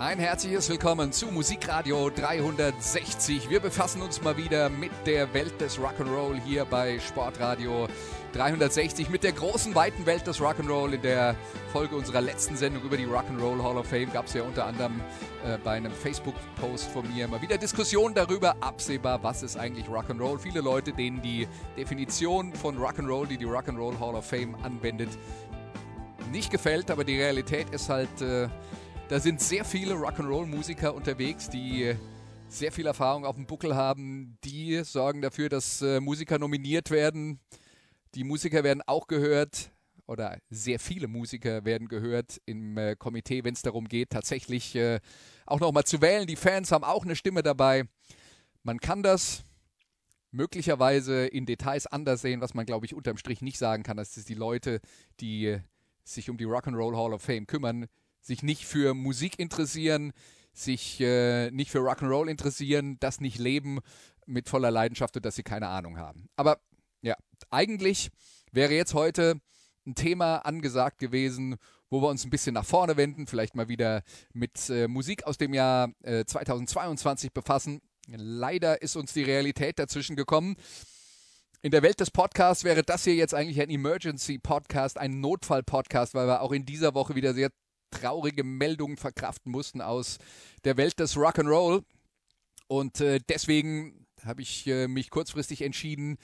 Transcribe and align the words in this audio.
Ein 0.00 0.20
herzliches 0.20 0.68
Willkommen 0.68 1.10
zu 1.10 1.26
Musikradio 1.26 2.08
360. 2.10 3.50
Wir 3.50 3.58
befassen 3.58 4.00
uns 4.00 4.22
mal 4.22 4.36
wieder 4.36 4.68
mit 4.68 4.92
der 5.06 5.34
Welt 5.34 5.60
des 5.60 5.76
Rock'n'Roll 5.76 6.40
hier 6.40 6.64
bei 6.66 7.00
Sportradio 7.00 7.88
360, 8.32 9.10
mit 9.10 9.24
der 9.24 9.32
großen, 9.32 9.74
weiten 9.74 10.06
Welt 10.06 10.24
des 10.28 10.40
Rock'n'Roll. 10.40 10.92
In 10.92 11.02
der 11.02 11.34
Folge 11.72 11.96
unserer 11.96 12.20
letzten 12.20 12.56
Sendung 12.56 12.84
über 12.84 12.96
die 12.96 13.06
Rock'n'Roll 13.06 13.60
Hall 13.60 13.76
of 13.76 13.88
Fame 13.88 14.12
gab 14.12 14.26
es 14.26 14.34
ja 14.34 14.44
unter 14.44 14.66
anderem 14.66 15.00
äh, 15.44 15.58
bei 15.64 15.72
einem 15.72 15.90
Facebook-Post 15.90 16.90
von 16.92 17.12
mir 17.12 17.26
mal 17.26 17.42
wieder 17.42 17.58
Diskussionen 17.58 18.14
darüber, 18.14 18.54
absehbar, 18.60 19.20
was 19.24 19.42
ist 19.42 19.56
eigentlich 19.56 19.86
Rock'n'Roll. 19.86 20.38
Viele 20.38 20.60
Leute, 20.60 20.92
denen 20.92 21.22
die 21.22 21.48
Definition 21.76 22.52
von 22.52 22.78
Rock'n'Roll, 22.78 23.26
die 23.26 23.36
die 23.36 23.46
Rock'n'Roll 23.46 23.98
Hall 23.98 24.14
of 24.14 24.24
Fame 24.24 24.54
anwendet, 24.62 25.10
nicht 26.30 26.52
gefällt, 26.52 26.88
aber 26.92 27.02
die 27.02 27.16
Realität 27.20 27.70
ist 27.70 27.88
halt... 27.88 28.22
Äh, 28.22 28.46
da 29.08 29.18
sind 29.18 29.40
sehr 29.40 29.64
viele 29.64 29.94
Rock'n'Roll-Musiker 29.94 30.94
unterwegs, 30.94 31.48
die 31.48 31.94
sehr 32.48 32.70
viel 32.72 32.86
Erfahrung 32.86 33.24
auf 33.24 33.36
dem 33.36 33.46
Buckel 33.46 33.74
haben. 33.74 34.36
Die 34.44 34.82
sorgen 34.84 35.22
dafür, 35.22 35.48
dass 35.48 35.80
äh, 35.80 35.98
Musiker 35.98 36.38
nominiert 36.38 36.90
werden. 36.90 37.40
Die 38.14 38.24
Musiker 38.24 38.64
werden 38.64 38.82
auch 38.86 39.06
gehört 39.06 39.70
oder 40.06 40.38
sehr 40.50 40.78
viele 40.78 41.08
Musiker 41.08 41.64
werden 41.64 41.88
gehört 41.88 42.40
im 42.44 42.76
äh, 42.76 42.96
Komitee, 42.96 43.44
wenn 43.44 43.54
es 43.54 43.62
darum 43.62 43.88
geht, 43.88 44.10
tatsächlich 44.10 44.74
äh, 44.76 45.00
auch 45.46 45.60
nochmal 45.60 45.84
zu 45.84 46.02
wählen. 46.02 46.26
Die 46.26 46.36
Fans 46.36 46.70
haben 46.70 46.84
auch 46.84 47.04
eine 47.04 47.16
Stimme 47.16 47.42
dabei. 47.42 47.84
Man 48.62 48.78
kann 48.78 49.02
das 49.02 49.42
möglicherweise 50.32 51.26
in 51.26 51.46
Details 51.46 51.86
anders 51.86 52.20
sehen, 52.20 52.42
was 52.42 52.52
man, 52.52 52.66
glaube 52.66 52.84
ich, 52.84 52.94
unterm 52.94 53.16
Strich 53.16 53.40
nicht 53.40 53.58
sagen 53.58 53.84
kann, 53.84 53.96
dass 53.96 54.18
es 54.18 54.26
die 54.26 54.34
Leute, 54.34 54.80
die 55.20 55.58
sich 56.04 56.28
um 56.28 56.36
die 56.36 56.46
Rock'n'Roll 56.46 56.96
Hall 56.96 57.14
of 57.14 57.22
Fame 57.22 57.46
kümmern, 57.46 57.86
sich 58.28 58.42
nicht 58.42 58.64
für 58.64 58.94
Musik 58.94 59.38
interessieren, 59.38 60.12
sich 60.52 61.00
äh, 61.00 61.50
nicht 61.50 61.70
für 61.70 61.78
Rock'n'Roll 61.78 62.28
interessieren, 62.28 62.96
das 63.00 63.20
nicht 63.20 63.38
leben 63.38 63.80
mit 64.26 64.48
voller 64.48 64.70
Leidenschaft 64.70 65.16
und 65.16 65.24
dass 65.24 65.34
sie 65.34 65.42
keine 65.42 65.68
Ahnung 65.68 65.98
haben. 65.98 66.28
Aber 66.36 66.60
ja, 67.00 67.14
eigentlich 67.50 68.10
wäre 68.52 68.74
jetzt 68.74 68.94
heute 68.94 69.40
ein 69.86 69.94
Thema 69.94 70.38
angesagt 70.38 70.98
gewesen, 70.98 71.56
wo 71.90 72.02
wir 72.02 72.08
uns 72.08 72.24
ein 72.24 72.30
bisschen 72.30 72.54
nach 72.54 72.66
vorne 72.66 72.98
wenden, 72.98 73.26
vielleicht 73.26 73.54
mal 73.54 73.68
wieder 73.68 74.02
mit 74.34 74.68
äh, 74.68 74.88
Musik 74.88 75.24
aus 75.24 75.38
dem 75.38 75.54
Jahr 75.54 75.90
äh, 76.02 76.24
2022 76.24 77.32
befassen. 77.32 77.80
Leider 78.08 78.82
ist 78.82 78.96
uns 78.96 79.14
die 79.14 79.22
Realität 79.22 79.78
dazwischen 79.78 80.16
gekommen. 80.16 80.56
In 81.62 81.70
der 81.70 81.82
Welt 81.82 82.00
des 82.00 82.10
Podcasts 82.10 82.64
wäre 82.64 82.82
das 82.82 83.04
hier 83.04 83.14
jetzt 83.14 83.34
eigentlich 83.34 83.60
ein 83.60 83.70
Emergency 83.70 84.38
Podcast, 84.38 84.98
ein 84.98 85.20
Notfall 85.20 85.62
Podcast, 85.62 86.14
weil 86.14 86.26
wir 86.26 86.42
auch 86.42 86.52
in 86.52 86.66
dieser 86.66 86.94
Woche 86.94 87.14
wieder 87.14 87.32
sehr 87.32 87.50
traurige 87.90 88.44
Meldungen 88.44 88.96
verkraften 88.96 89.52
mussten 89.52 89.80
aus 89.80 90.18
der 90.64 90.76
Welt 90.76 90.98
des 91.00 91.16
Rock'n'Roll. 91.16 91.84
Und 92.66 93.00
äh, 93.00 93.20
deswegen 93.28 94.06
habe 94.24 94.42
ich 94.42 94.66
äh, 94.66 94.88
mich 94.88 95.10
kurzfristig 95.10 95.62
entschieden, 95.62 96.18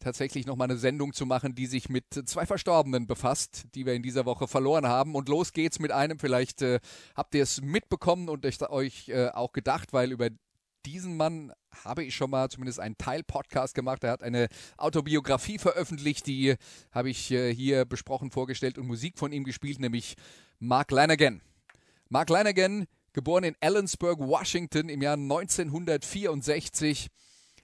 tatsächlich 0.00 0.46
nochmal 0.46 0.70
eine 0.70 0.78
Sendung 0.78 1.12
zu 1.12 1.26
machen, 1.26 1.54
die 1.54 1.66
sich 1.66 1.88
mit 1.88 2.04
zwei 2.26 2.46
Verstorbenen 2.46 3.06
befasst, 3.06 3.64
die 3.74 3.86
wir 3.86 3.94
in 3.94 4.02
dieser 4.02 4.26
Woche 4.26 4.46
verloren 4.46 4.86
haben. 4.86 5.14
Und 5.14 5.28
los 5.28 5.52
geht's 5.52 5.78
mit 5.78 5.92
einem. 5.92 6.18
Vielleicht 6.18 6.62
äh, 6.62 6.80
habt 7.14 7.34
ihr 7.34 7.42
es 7.42 7.60
mitbekommen 7.60 8.28
und 8.28 8.44
euch 8.70 9.08
äh, 9.08 9.28
auch 9.28 9.52
gedacht, 9.52 9.92
weil 9.92 10.12
über 10.12 10.28
diesen 10.84 11.16
Mann 11.16 11.52
habe 11.84 12.04
ich 12.04 12.14
schon 12.14 12.30
mal 12.30 12.48
zumindest 12.48 12.80
einen 12.80 12.96
Teil-Podcast 12.98 13.74
gemacht. 13.74 14.04
Er 14.04 14.10
hat 14.12 14.22
eine 14.22 14.48
Autobiografie 14.76 15.58
veröffentlicht, 15.58 16.26
die 16.26 16.56
habe 16.92 17.10
ich 17.10 17.30
äh, 17.30 17.54
hier 17.54 17.84
besprochen, 17.84 18.30
vorgestellt 18.30 18.78
und 18.78 18.86
Musik 18.86 19.18
von 19.18 19.32
ihm 19.32 19.44
gespielt, 19.44 19.80
nämlich 19.80 20.16
Mark 20.58 20.90
Lanagan. 20.90 21.40
Mark 22.08 22.30
Lanagan, 22.30 22.86
geboren 23.12 23.44
in 23.44 23.56
Ellensburg, 23.60 24.20
Washington 24.20 24.88
im 24.88 25.02
Jahr 25.02 25.14
1964, 25.14 27.08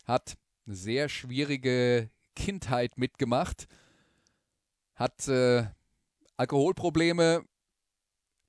hat 0.04 0.36
eine 0.66 0.74
sehr 0.74 1.08
schwierige 1.08 2.10
Kindheit 2.34 2.98
mitgemacht, 2.98 3.66
hat 4.94 5.28
äh, 5.28 5.64
Alkoholprobleme, 6.36 7.44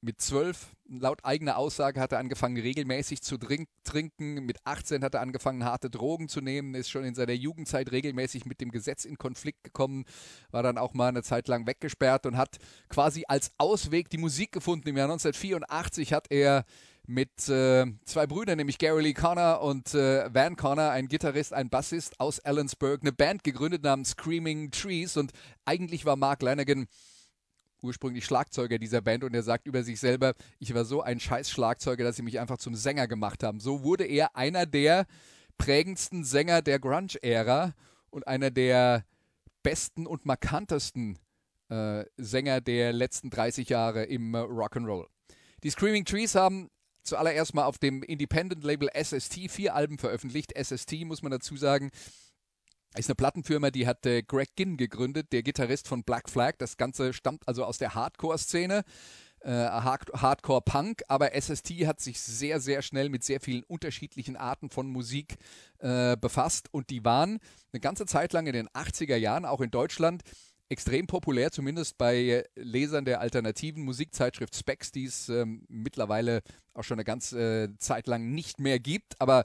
mit 0.04 0.20
zwölf, 0.20 0.76
laut 0.86 1.24
eigener 1.24 1.58
Aussage, 1.58 2.00
hat 2.00 2.12
er 2.12 2.20
angefangen, 2.20 2.58
regelmäßig 2.58 3.22
zu 3.22 3.38
trinken. 3.38 4.46
Mit 4.46 4.58
18 4.66 5.04
hat 5.04 5.14
er 5.14 5.22
angefangen, 5.22 5.64
harte 5.64 5.90
Drogen 5.90 6.28
zu 6.28 6.42
nehmen, 6.42 6.76
ist 6.76 6.90
schon 6.90 7.06
in 7.06 7.16
seiner 7.16 7.34
Jugendzeit 7.34 7.92
regelmäßig 7.92 8.46
mit 8.46 8.60
dem 8.60 8.70
Gesetz 8.70 9.06
in 9.06 9.18
Konflikt 9.18 9.64
gekommen, 9.64 10.04
war 10.52 10.62
dann 10.62 10.78
auch 10.78 10.94
mal 10.94 11.08
eine 11.08 11.24
Zeit 11.24 11.48
lang 11.48 11.66
weggesperrt 11.68 12.26
und 12.26 12.36
hat 12.36 12.58
quasi 12.90 13.24
als 13.28 13.52
Ausweg 13.58 14.10
die 14.10 14.18
Musik 14.18 14.52
gefunden. 14.52 14.90
Im 14.90 14.98
Jahr 14.98 15.10
1984 15.10 16.12
hat 16.12 16.28
er 16.30 16.66
mit 17.08 17.50
äh, 17.50 17.86
zwei 18.06 18.28
Brüdern, 18.28 18.58
nämlich 18.58 18.78
Gary 18.78 19.04
Lee 19.04 19.14
Connor 19.14 19.62
und 19.62 19.94
äh, 19.94 20.34
Van 20.34 20.58
Connor, 20.58 20.90
ein 20.92 21.08
Gitarrist, 21.08 21.54
ein 21.54 21.70
Bassist 21.70 22.20
aus 22.20 22.40
Ellensburg, 22.40 23.02
eine 23.02 23.14
Band 23.14 23.44
gegründet 23.44 23.84
namens 23.84 24.12
Screaming 24.12 24.72
Trees 24.72 25.18
und 25.18 25.32
eigentlich 25.66 26.06
war 26.06 26.16
Mark 26.18 26.42
Lanigan 26.42 26.88
ursprünglich 27.84 28.26
Schlagzeuger 28.26 28.80
dieser 28.80 29.02
Band 29.02 29.24
und 29.24 29.34
er 29.34 29.44
sagt 29.44 29.68
über 29.68 29.84
sich 29.84 30.00
selber, 30.00 30.34
ich 30.60 30.74
war 30.74 30.86
so 30.86 31.02
ein 31.02 31.20
scheiß 31.20 31.50
Schlagzeuger, 31.50 32.04
dass 32.04 32.16
sie 32.16 32.24
mich 32.24 32.40
einfach 32.40 32.58
zum 32.58 32.76
Sänger 32.76 33.08
gemacht 33.08 33.44
haben. 33.44 33.60
So 33.60 33.84
wurde 33.84 34.06
er 34.06 34.36
einer 34.36 34.66
der 34.66 35.06
prägendsten 35.58 36.24
Sänger 36.24 36.62
der 36.62 36.80
Grunge-Ära 36.80 37.74
und 38.10 38.28
einer 38.28 38.52
der 38.52 39.06
besten 39.62 40.08
und 40.08 40.26
markantesten 40.26 41.20
äh, 41.70 42.06
Sänger 42.18 42.62
der 42.62 42.94
letzten 42.94 43.30
30 43.30 43.70
Jahre 43.70 44.04
im 44.04 44.34
äh, 44.34 44.40
Rock'n'Roll. 44.40 45.06
Die 45.64 45.70
Screaming 45.70 46.06
Trees 46.06 46.36
haben 46.36 46.70
zuallererst 47.04 47.54
mal 47.54 47.66
auf 47.66 47.78
dem 47.78 48.04
Independent-Label 48.04 48.90
SST 48.94 49.50
vier 49.50 49.76
Alben 49.76 49.98
veröffentlicht. 49.98 50.54
SST, 50.58 51.06
muss 51.06 51.22
man 51.22 51.32
dazu 51.32 51.56
sagen, 51.58 51.92
ist 52.96 53.10
eine 53.10 53.16
Plattenfirma, 53.16 53.72
die 53.72 53.88
hat 53.88 54.06
äh, 54.06 54.22
Greg 54.22 54.56
Ginn 54.56 54.78
gegründet, 54.78 55.34
der 55.34 55.44
Gitarrist 55.44 55.88
von 55.88 56.04
Black 56.04 56.30
Flag. 56.30 56.54
Das 56.60 56.78
Ganze 56.78 57.14
stammt 57.14 57.48
also 57.48 57.66
aus 57.66 57.78
der 57.78 57.96
Hardcore-Szene. 57.96 58.84
Äh, 59.40 59.50
Hardcore-Punk, 59.52 61.04
aber 61.10 61.32
SST 61.34 61.72
hat 61.86 62.00
sich 62.00 62.22
sehr, 62.22 62.62
sehr 62.62 62.82
schnell 62.82 63.10
mit 63.10 63.26
sehr 63.26 63.42
vielen 63.42 63.64
unterschiedlichen 63.64 64.38
Arten 64.38 64.70
von 64.70 64.88
Musik 64.88 65.36
äh, 65.80 66.16
befasst 66.16 66.70
und 66.72 66.90
die 66.90 67.04
waren 67.04 67.40
eine 67.74 67.82
ganze 67.82 68.06
Zeit 68.06 68.32
lang 68.32 68.48
in 68.48 68.54
den 68.54 68.70
80er 68.70 69.18
Jahren, 69.18 69.44
auch 69.44 69.60
in 69.60 69.70
Deutschland, 69.70 70.24
extrem 70.70 71.08
populär, 71.08 71.52
zumindest 71.52 71.98
bei 71.98 72.46
Lesern 72.56 73.04
der 73.04 73.20
alternativen 73.20 73.84
Musikzeitschrift 73.84 74.56
Specs, 74.56 74.94
die 74.94 75.06
es 75.06 75.28
ähm, 75.28 75.66
mittlerweile 75.68 76.42
auch 76.74 76.84
schon 76.84 76.96
eine 76.96 77.04
ganze 77.04 77.64
äh, 77.66 77.78
Zeit 77.80 78.08
lang 78.08 78.32
nicht 78.32 78.62
mehr 78.62 78.80
gibt, 78.80 79.20
aber 79.20 79.44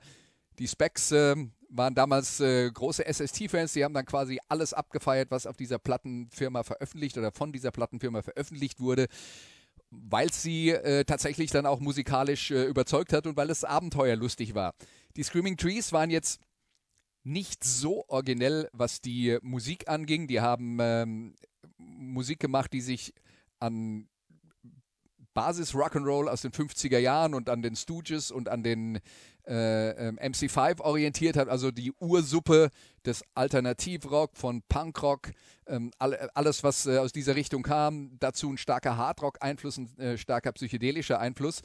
die 0.60 0.69
Specs 0.69 1.10
ähm, 1.10 1.53
waren 1.68 1.94
damals 1.94 2.40
äh, 2.40 2.70
große 2.70 3.04
SST-Fans, 3.04 3.72
die 3.72 3.84
haben 3.84 3.94
dann 3.94 4.06
quasi 4.06 4.38
alles 4.48 4.72
abgefeiert, 4.72 5.30
was 5.30 5.46
auf 5.46 5.56
dieser 5.56 5.78
Plattenfirma 5.78 6.62
veröffentlicht 6.62 7.18
oder 7.18 7.32
von 7.32 7.52
dieser 7.52 7.70
Plattenfirma 7.70 8.22
veröffentlicht 8.22 8.80
wurde, 8.80 9.06
weil 9.90 10.32
sie 10.32 10.70
äh, 10.70 11.04
tatsächlich 11.04 11.50
dann 11.50 11.66
auch 11.66 11.80
musikalisch 11.80 12.50
äh, 12.50 12.64
überzeugt 12.64 13.12
hat 13.12 13.26
und 13.26 13.37
weil 13.37 13.50
es 13.50 13.64
abenteuerlustig 13.64 14.54
war. 14.54 14.75
Die 15.16 15.22
Screaming 15.22 15.56
Trees 15.56 15.93
waren 15.93 16.10
jetzt 16.10 16.40
nicht 17.25 17.64
so 17.64 18.04
originell, 18.08 18.69
was 18.72 19.00
die 19.00 19.38
Musik 19.43 19.88
anging. 19.88 20.28
Die 20.28 20.40
haben 20.40 20.78
ähm, 20.81 21.34
Musik 21.76 22.40
gemacht, 22.40 22.72
die 22.72 22.81
sich 22.81 23.12
an 23.58 24.08
Basis 25.38 25.73
Rock'n'Roll 25.73 26.26
aus 26.26 26.43
den 26.43 26.50
50er 26.50 26.99
Jahren 26.99 27.32
und 27.32 27.49
an 27.49 27.62
den 27.62 27.76
Stooges 27.76 28.32
und 28.32 28.49
an 28.49 28.64
den 28.64 28.99
äh, 29.46 29.90
ähm, 29.90 30.19
MC5 30.19 30.81
orientiert 30.81 31.37
hat, 31.37 31.49
also 31.49 31.70
die 31.70 31.93
Ursuppe 32.00 32.70
des 33.06 33.23
Alternativrock, 33.37 34.37
von 34.37 34.62
Punkrock, 34.69 35.31
ähm, 35.69 35.93
all, 36.00 36.29
alles, 36.35 36.64
was 36.64 36.87
äh, 36.87 36.99
aus 36.99 37.12
dieser 37.12 37.37
Richtung 37.37 37.62
kam, 37.62 38.19
dazu 38.19 38.50
ein 38.50 38.58
starker 38.58 38.96
Hardrock-Einfluss, 38.96 39.79
ein 39.79 39.96
äh, 40.00 40.19
starker 40.19 40.50
psychedelischer 40.50 41.20
Einfluss. 41.20 41.61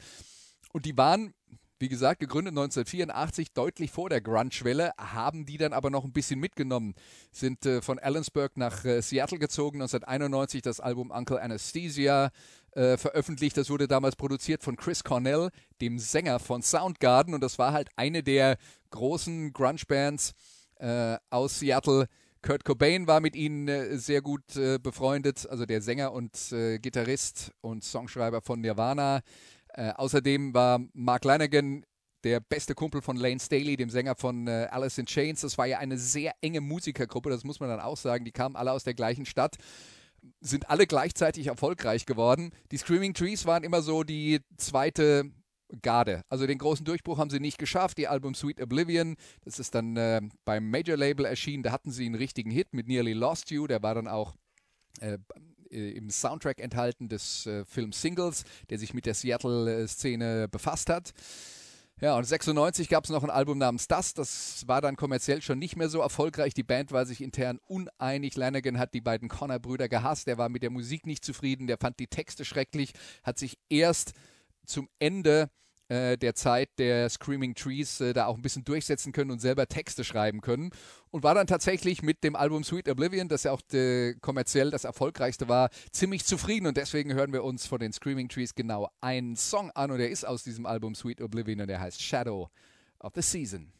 Und 0.72 0.86
die 0.86 0.96
waren, 0.96 1.34
wie 1.80 1.88
gesagt, 1.88 2.20
gegründet 2.20 2.52
1984, 2.52 3.54
deutlich 3.54 3.90
vor 3.90 4.08
der 4.08 4.20
Grunge-Welle, 4.20 4.92
haben 4.98 5.46
die 5.46 5.58
dann 5.58 5.72
aber 5.72 5.90
noch 5.90 6.04
ein 6.04 6.12
bisschen 6.12 6.38
mitgenommen, 6.38 6.94
sind 7.32 7.66
äh, 7.66 7.82
von 7.82 7.98
Ellensburg 7.98 8.56
nach 8.56 8.84
äh, 8.84 9.02
Seattle 9.02 9.40
gezogen, 9.40 9.82
1991 9.82 10.62
das 10.62 10.78
Album 10.78 11.10
Uncle 11.10 11.42
Anesthesia 11.42 12.30
äh, 12.74 12.96
veröffentlicht. 12.96 13.56
Das 13.56 13.70
wurde 13.70 13.88
damals 13.88 14.16
produziert 14.16 14.62
von 14.62 14.76
Chris 14.76 15.04
Cornell, 15.04 15.50
dem 15.80 15.98
Sänger 15.98 16.38
von 16.38 16.62
Soundgarden. 16.62 17.34
Und 17.34 17.42
das 17.42 17.58
war 17.58 17.72
halt 17.72 17.88
eine 17.96 18.22
der 18.22 18.56
großen 18.90 19.52
Grunge-Bands 19.52 20.32
äh, 20.76 21.16
aus 21.30 21.58
Seattle. 21.58 22.06
Kurt 22.42 22.64
Cobain 22.64 23.06
war 23.06 23.20
mit 23.20 23.36
ihnen 23.36 23.68
äh, 23.68 23.96
sehr 23.96 24.20
gut 24.20 24.56
äh, 24.56 24.78
befreundet, 24.78 25.48
also 25.48 25.64
der 25.64 25.80
Sänger 25.80 26.12
und 26.12 26.52
äh, 26.52 26.78
Gitarrist 26.78 27.52
und 27.62 27.82
Songschreiber 27.84 28.42
von 28.42 28.60
Nirvana. 28.60 29.20
Äh, 29.68 29.92
außerdem 29.92 30.52
war 30.52 30.80
Mark 30.92 31.24
Lanigan 31.24 31.84
der 32.22 32.40
beste 32.40 32.74
Kumpel 32.74 33.02
von 33.02 33.16
Lane 33.16 33.38
Staley, 33.38 33.76
dem 33.76 33.90
Sänger 33.90 34.14
von 34.14 34.46
äh, 34.46 34.66
Alice 34.70 34.98
in 34.98 35.06
Chains. 35.06 35.42
Das 35.42 35.58
war 35.58 35.66
ja 35.66 35.78
eine 35.78 35.98
sehr 35.98 36.32
enge 36.40 36.60
Musikergruppe, 36.60 37.30
das 37.30 37.44
muss 37.44 37.60
man 37.60 37.68
dann 37.68 37.80
auch 37.80 37.96
sagen. 37.96 38.24
Die 38.24 38.32
kamen 38.32 38.56
alle 38.56 38.72
aus 38.72 38.84
der 38.84 38.94
gleichen 38.94 39.26
Stadt 39.26 39.56
sind 40.40 40.70
alle 40.70 40.86
gleichzeitig 40.86 41.46
erfolgreich 41.46 42.06
geworden. 42.06 42.50
Die 42.70 42.76
Screaming 42.76 43.14
Trees 43.14 43.46
waren 43.46 43.64
immer 43.64 43.82
so 43.82 44.02
die 44.02 44.40
zweite 44.56 45.30
Garde. 45.82 46.22
Also 46.28 46.46
den 46.46 46.58
großen 46.58 46.84
Durchbruch 46.84 47.18
haben 47.18 47.30
sie 47.30 47.40
nicht 47.40 47.58
geschafft. 47.58 47.98
Die 47.98 48.08
Album 48.08 48.34
Sweet 48.34 48.60
Oblivion, 48.60 49.16
das 49.44 49.58
ist 49.58 49.74
dann 49.74 49.96
äh, 49.96 50.20
beim 50.44 50.70
Major 50.70 50.96
Label 50.96 51.24
erschienen. 51.26 51.62
Da 51.62 51.72
hatten 51.72 51.90
sie 51.90 52.06
einen 52.06 52.14
richtigen 52.14 52.50
Hit 52.50 52.72
mit 52.72 52.86
Nearly 52.86 53.12
Lost 53.12 53.50
You. 53.50 53.66
Der 53.66 53.82
war 53.82 53.94
dann 53.94 54.08
auch 54.08 54.34
äh, 55.00 55.18
im 55.70 56.10
Soundtrack 56.10 56.60
enthalten 56.60 57.08
des 57.08 57.46
äh, 57.46 57.64
Films 57.64 58.00
Singles, 58.00 58.44
der 58.70 58.78
sich 58.78 58.94
mit 58.94 59.06
der 59.06 59.14
Seattle-Szene 59.14 60.48
befasst 60.48 60.88
hat. 60.88 61.12
Ja, 62.00 62.16
und 62.16 62.24
96 62.24 62.88
gab 62.88 63.04
es 63.04 63.10
noch 63.10 63.22
ein 63.22 63.30
Album 63.30 63.58
namens 63.58 63.86
Das. 63.86 64.14
Das 64.14 64.66
war 64.66 64.80
dann 64.80 64.96
kommerziell 64.96 65.42
schon 65.42 65.60
nicht 65.60 65.76
mehr 65.76 65.88
so 65.88 66.00
erfolgreich. 66.00 66.52
Die 66.52 66.64
Band 66.64 66.90
war 66.90 67.06
sich 67.06 67.22
intern 67.22 67.60
uneinig. 67.66 68.36
Lanigan 68.36 68.78
hat 68.78 68.94
die 68.94 69.00
beiden 69.00 69.28
Connor-Brüder 69.28 69.88
gehasst. 69.88 70.26
Der 70.26 70.36
war 70.36 70.48
mit 70.48 70.64
der 70.64 70.70
Musik 70.70 71.06
nicht 71.06 71.24
zufrieden. 71.24 71.68
Der 71.68 71.78
fand 71.78 72.00
die 72.00 72.08
Texte 72.08 72.44
schrecklich. 72.44 72.94
Hat 73.22 73.38
sich 73.38 73.58
erst 73.68 74.12
zum 74.66 74.88
Ende 74.98 75.50
äh, 75.88 76.16
der 76.16 76.34
Zeit 76.34 76.70
der 76.78 77.08
Screaming 77.10 77.54
Trees 77.54 78.00
äh, 78.00 78.12
da 78.12 78.26
auch 78.26 78.36
ein 78.36 78.42
bisschen 78.42 78.64
durchsetzen 78.64 79.12
können 79.12 79.30
und 79.30 79.40
selber 79.40 79.66
Texte 79.66 80.04
schreiben 80.04 80.40
können. 80.40 80.70
Und 81.10 81.22
war 81.22 81.34
dann 81.34 81.46
tatsächlich 81.46 82.02
mit 82.02 82.24
dem 82.24 82.36
Album 82.36 82.64
Sweet 82.64 82.88
Oblivion, 82.88 83.28
das 83.28 83.44
ja 83.44 83.52
auch 83.52 83.60
de, 83.60 84.14
kommerziell 84.20 84.70
das 84.70 84.84
erfolgreichste 84.84 85.48
war, 85.48 85.70
ziemlich 85.92 86.24
zufrieden. 86.24 86.66
Und 86.66 86.76
deswegen 86.76 87.12
hören 87.14 87.32
wir 87.32 87.44
uns 87.44 87.66
von 87.66 87.78
den 87.78 87.92
Screaming 87.92 88.28
Trees 88.28 88.54
genau 88.54 88.90
einen 89.00 89.36
Song 89.36 89.70
an. 89.72 89.90
Und 89.90 89.98
der 89.98 90.10
ist 90.10 90.26
aus 90.26 90.42
diesem 90.42 90.66
Album 90.66 90.94
Sweet 90.94 91.20
Oblivion 91.20 91.60
und 91.60 91.68
der 91.68 91.80
heißt 91.80 92.02
Shadow 92.02 92.50
of 93.00 93.12
the 93.14 93.22
Season. 93.22 93.72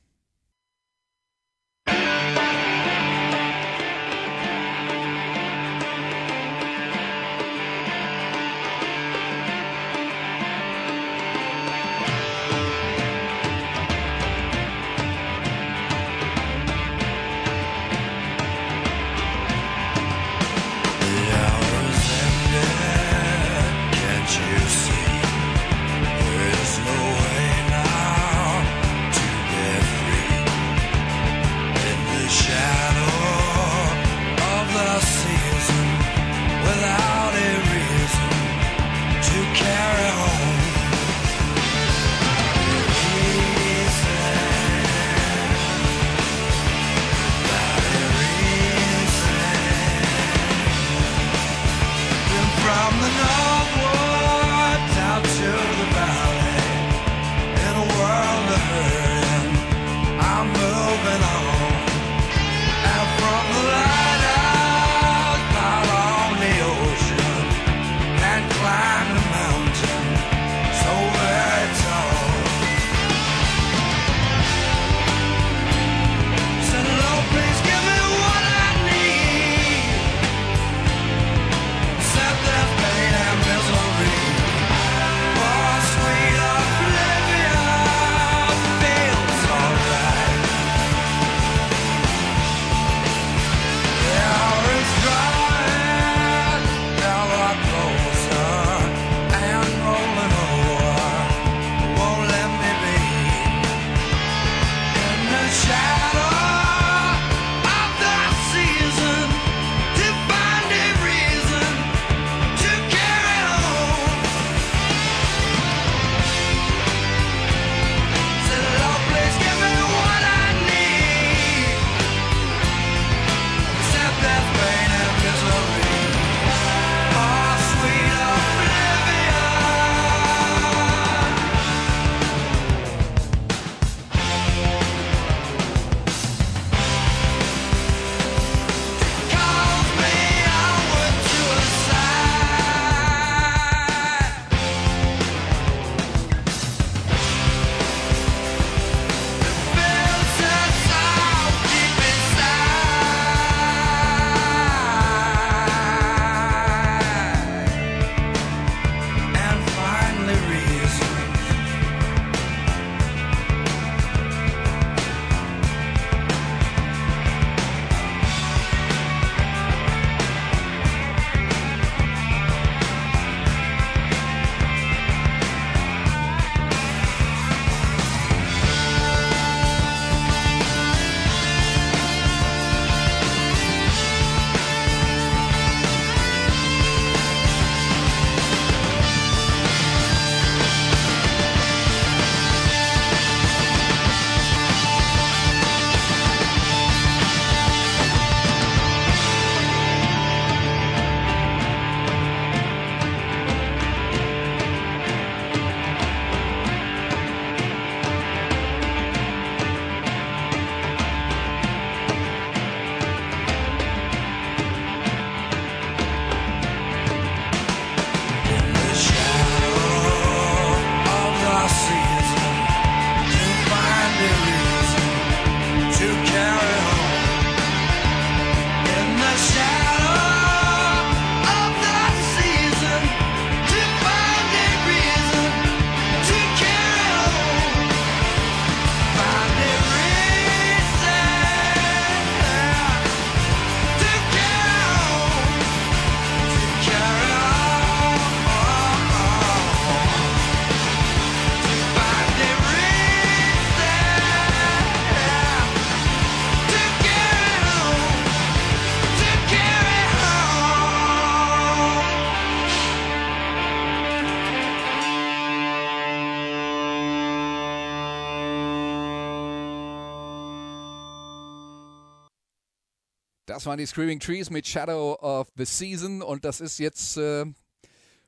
Das 273.65 273.71
waren 273.71 273.79
die 273.79 273.87
Screaming 273.87 274.21
Trees 274.21 274.51
mit 274.51 274.67
Shadow 274.67 275.15
of 275.23 275.49
the 275.57 275.65
Season 275.65 276.21
und 276.21 276.45
das 276.45 276.61
ist 276.61 276.79
jetzt 276.79 277.17
äh, 277.17 277.47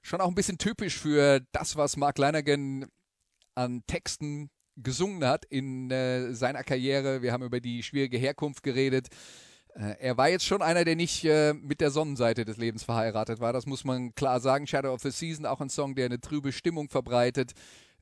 schon 0.00 0.22
auch 0.22 0.28
ein 0.28 0.34
bisschen 0.34 0.56
typisch 0.56 0.96
für 0.96 1.42
das, 1.52 1.76
was 1.76 1.98
Mark 1.98 2.16
Lanigan 2.16 2.86
an 3.54 3.82
Texten 3.86 4.48
gesungen 4.76 5.28
hat 5.28 5.44
in 5.44 5.90
äh, 5.90 6.32
seiner 6.32 6.64
Karriere. 6.64 7.20
Wir 7.20 7.34
haben 7.34 7.42
über 7.42 7.60
die 7.60 7.82
schwierige 7.82 8.16
Herkunft 8.16 8.62
geredet. 8.62 9.08
Äh, 9.74 9.96
er 9.98 10.16
war 10.16 10.30
jetzt 10.30 10.46
schon 10.46 10.62
einer, 10.62 10.86
der 10.86 10.96
nicht 10.96 11.22
äh, 11.26 11.52
mit 11.52 11.82
der 11.82 11.90
Sonnenseite 11.90 12.46
des 12.46 12.56
Lebens 12.56 12.84
verheiratet 12.84 13.38
war. 13.38 13.52
Das 13.52 13.66
muss 13.66 13.84
man 13.84 14.14
klar 14.14 14.40
sagen. 14.40 14.66
Shadow 14.66 14.94
of 14.94 15.02
the 15.02 15.10
Season, 15.10 15.44
auch 15.44 15.60
ein 15.60 15.68
Song, 15.68 15.94
der 15.94 16.06
eine 16.06 16.18
trübe 16.18 16.50
Stimmung 16.50 16.88
verbreitet. 16.88 17.52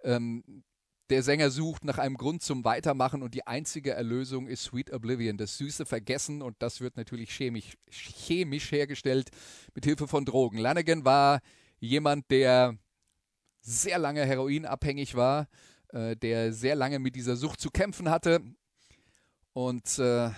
Ähm, 0.04 0.62
der 1.10 1.22
Sänger 1.22 1.50
sucht 1.50 1.84
nach 1.84 1.98
einem 1.98 2.16
Grund 2.16 2.42
zum 2.42 2.64
Weitermachen 2.64 3.22
und 3.22 3.34
die 3.34 3.46
einzige 3.46 3.92
Erlösung 3.92 4.46
ist 4.46 4.64
Sweet 4.64 4.92
Oblivion, 4.92 5.36
das 5.36 5.58
süße 5.58 5.84
Vergessen 5.84 6.40
und 6.40 6.56
das 6.60 6.80
wird 6.80 6.96
natürlich 6.96 7.30
chemisch, 7.30 7.74
chemisch 7.90 8.72
hergestellt 8.72 9.30
mit 9.74 9.84
Hilfe 9.84 10.08
von 10.08 10.24
Drogen. 10.24 10.58
Lanigan 10.58 11.04
war 11.04 11.40
jemand, 11.78 12.30
der 12.30 12.78
sehr 13.60 13.98
lange 13.98 14.24
heroinabhängig 14.24 15.14
war, 15.14 15.48
äh, 15.88 16.16
der 16.16 16.52
sehr 16.52 16.74
lange 16.74 16.98
mit 16.98 17.16
dieser 17.16 17.36
Sucht 17.36 17.60
zu 17.60 17.70
kämpfen 17.70 18.08
hatte 18.08 18.40
und 19.52 19.98
äh, 19.98 20.30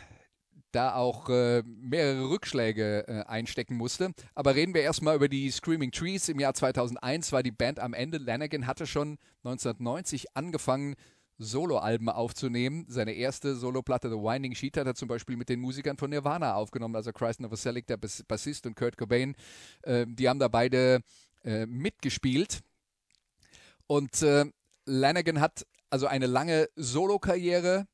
da 0.72 0.94
auch 0.94 1.28
äh, 1.28 1.62
mehrere 1.64 2.28
Rückschläge 2.28 3.06
äh, 3.08 3.22
einstecken 3.24 3.76
musste. 3.76 4.10
Aber 4.34 4.54
reden 4.54 4.74
wir 4.74 4.82
erstmal 4.82 5.16
über 5.16 5.28
die 5.28 5.50
Screaming 5.50 5.90
Trees. 5.90 6.28
Im 6.28 6.38
Jahr 6.38 6.54
2001 6.54 7.32
war 7.32 7.42
die 7.42 7.50
Band 7.50 7.80
am 7.80 7.94
Ende. 7.94 8.18
Lanigan 8.18 8.66
hatte 8.66 8.86
schon 8.86 9.18
1990 9.44 10.36
angefangen, 10.36 10.96
Soloalben 11.38 12.08
aufzunehmen. 12.08 12.86
Seine 12.88 13.12
erste 13.12 13.56
Soloplatte, 13.56 14.08
The 14.08 14.16
Winding 14.16 14.54
Sheet, 14.54 14.78
hat 14.78 14.86
er 14.86 14.94
zum 14.94 15.08
Beispiel 15.08 15.36
mit 15.36 15.48
den 15.48 15.60
Musikern 15.60 15.96
von 15.96 16.10
Nirvana 16.10 16.54
aufgenommen, 16.54 16.96
also 16.96 17.12
Christ 17.12 17.40
Novoselic, 17.40 17.86
der 17.86 17.98
Bassist, 17.98 18.66
und 18.66 18.74
Kurt 18.74 18.96
Cobain. 18.96 19.34
Äh, 19.82 20.06
die 20.08 20.28
haben 20.28 20.38
da 20.38 20.48
beide 20.48 21.00
äh, 21.44 21.66
mitgespielt. 21.66 22.60
Und 23.86 24.22
äh, 24.22 24.46
Lanigan 24.86 25.40
hat 25.40 25.66
also 25.90 26.06
eine 26.06 26.26
lange 26.26 26.68
Solokarriere 26.76 27.86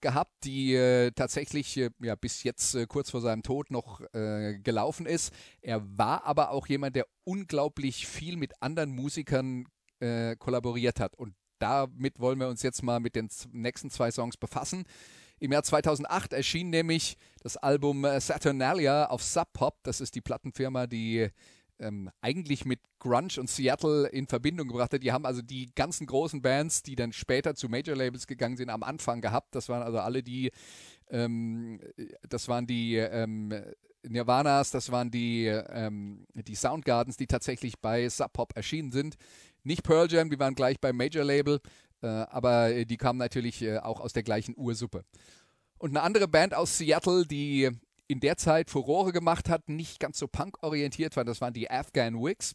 gehabt, 0.00 0.32
die 0.44 0.74
äh, 0.74 1.10
tatsächlich 1.12 1.76
äh, 1.76 1.90
ja, 2.00 2.14
bis 2.14 2.42
jetzt 2.42 2.74
äh, 2.74 2.86
kurz 2.86 3.10
vor 3.10 3.20
seinem 3.20 3.42
Tod 3.42 3.70
noch 3.70 4.00
äh, 4.12 4.58
gelaufen 4.58 5.06
ist. 5.06 5.32
Er 5.60 5.82
war 5.98 6.24
aber 6.24 6.50
auch 6.50 6.66
jemand, 6.66 6.96
der 6.96 7.06
unglaublich 7.24 8.06
viel 8.06 8.36
mit 8.36 8.52
anderen 8.60 8.90
Musikern 8.90 9.66
äh, 10.00 10.36
kollaboriert 10.36 11.00
hat. 11.00 11.16
Und 11.16 11.34
damit 11.58 12.18
wollen 12.18 12.40
wir 12.40 12.48
uns 12.48 12.62
jetzt 12.62 12.82
mal 12.82 13.00
mit 13.00 13.14
den 13.14 13.28
nächsten 13.52 13.90
zwei 13.90 14.10
Songs 14.10 14.36
befassen. 14.36 14.84
Im 15.38 15.52
Jahr 15.52 15.62
2008 15.62 16.32
erschien 16.32 16.70
nämlich 16.70 17.16
das 17.42 17.56
Album 17.56 18.04
äh, 18.04 18.20
Saturnalia 18.20 19.06
auf 19.06 19.22
Sub 19.22 19.52
Pop. 19.52 19.78
Das 19.82 20.00
ist 20.00 20.14
die 20.14 20.20
Plattenfirma, 20.20 20.86
die 20.86 21.28
ähm, 21.82 22.10
eigentlich 22.20 22.64
mit 22.64 22.80
Grunge 22.98 23.38
und 23.38 23.50
Seattle 23.50 24.08
in 24.08 24.26
Verbindung 24.26 24.68
gebracht 24.68 24.92
hat. 24.92 25.02
Die 25.02 25.12
haben 25.12 25.26
also 25.26 25.42
die 25.42 25.74
ganzen 25.74 26.06
großen 26.06 26.40
Bands, 26.40 26.82
die 26.82 26.94
dann 26.94 27.12
später 27.12 27.54
zu 27.54 27.68
Major 27.68 27.96
Labels 27.96 28.26
gegangen 28.26 28.56
sind, 28.56 28.70
am 28.70 28.82
Anfang 28.82 29.20
gehabt. 29.20 29.54
Das 29.54 29.68
waren 29.68 29.82
also 29.82 29.98
alle 29.98 30.22
die, 30.22 30.50
ähm, 31.10 31.80
das 32.28 32.48
waren 32.48 32.66
die 32.66 32.96
ähm, 32.96 33.52
Nirvanas, 34.04 34.70
das 34.70 34.90
waren 34.90 35.10
die, 35.10 35.46
ähm, 35.46 36.26
die 36.34 36.54
Soundgardens, 36.54 37.16
die 37.16 37.26
tatsächlich 37.26 37.78
bei 37.80 38.08
Sub 38.08 38.32
Pop 38.32 38.52
erschienen 38.56 38.92
sind. 38.92 39.16
Nicht 39.64 39.82
Pearl 39.84 40.10
Jam, 40.10 40.30
die 40.30 40.38
waren 40.38 40.54
gleich 40.54 40.80
beim 40.80 40.96
Major 40.96 41.24
Label, 41.24 41.60
äh, 42.02 42.06
aber 42.06 42.84
die 42.84 42.96
kamen 42.96 43.18
natürlich 43.18 43.62
äh, 43.62 43.78
auch 43.78 44.00
aus 44.00 44.12
der 44.12 44.22
gleichen 44.22 44.54
Ursuppe. 44.56 45.04
Und 45.78 45.90
eine 45.90 46.02
andere 46.02 46.28
Band 46.28 46.54
aus 46.54 46.78
Seattle, 46.78 47.26
die 47.26 47.70
in 48.12 48.20
der 48.20 48.36
Zeit 48.36 48.70
Furore 48.70 49.10
gemacht 49.10 49.48
hat, 49.48 49.68
nicht 49.70 49.98
ganz 49.98 50.18
so 50.18 50.28
punk-orientiert 50.28 51.16
war. 51.16 51.24
Das 51.24 51.40
waren 51.40 51.54
die 51.54 51.70
Afghan 51.70 52.14
Wigs. 52.22 52.54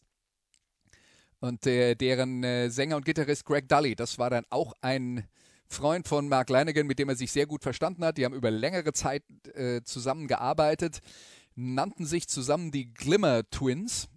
Und 1.39 1.65
äh, 1.65 1.95
deren 1.95 2.43
äh, 2.43 2.69
Sänger 2.69 2.95
und 2.95 3.05
Gitarrist 3.05 3.43
Greg 3.43 3.67
Dully, 3.67 3.95
das 3.95 4.19
war 4.19 4.29
dann 4.29 4.45
auch 4.49 4.73
ein 4.81 5.27
Freund 5.67 6.07
von 6.07 6.29
Mark 6.29 6.49
Lanigan, 6.49 6.85
mit 6.87 6.99
dem 6.99 7.09
er 7.09 7.15
sich 7.15 7.31
sehr 7.31 7.47
gut 7.47 7.63
verstanden 7.63 8.05
hat. 8.05 8.17
Die 8.17 8.25
haben 8.25 8.35
über 8.35 8.51
längere 8.51 8.93
Zeit 8.93 9.23
äh, 9.53 9.81
zusammengearbeitet, 9.83 10.99
nannten 11.55 12.05
sich 12.05 12.27
zusammen 12.27 12.71
die 12.71 12.93
Glimmer 12.93 13.49
Twins 13.49 14.09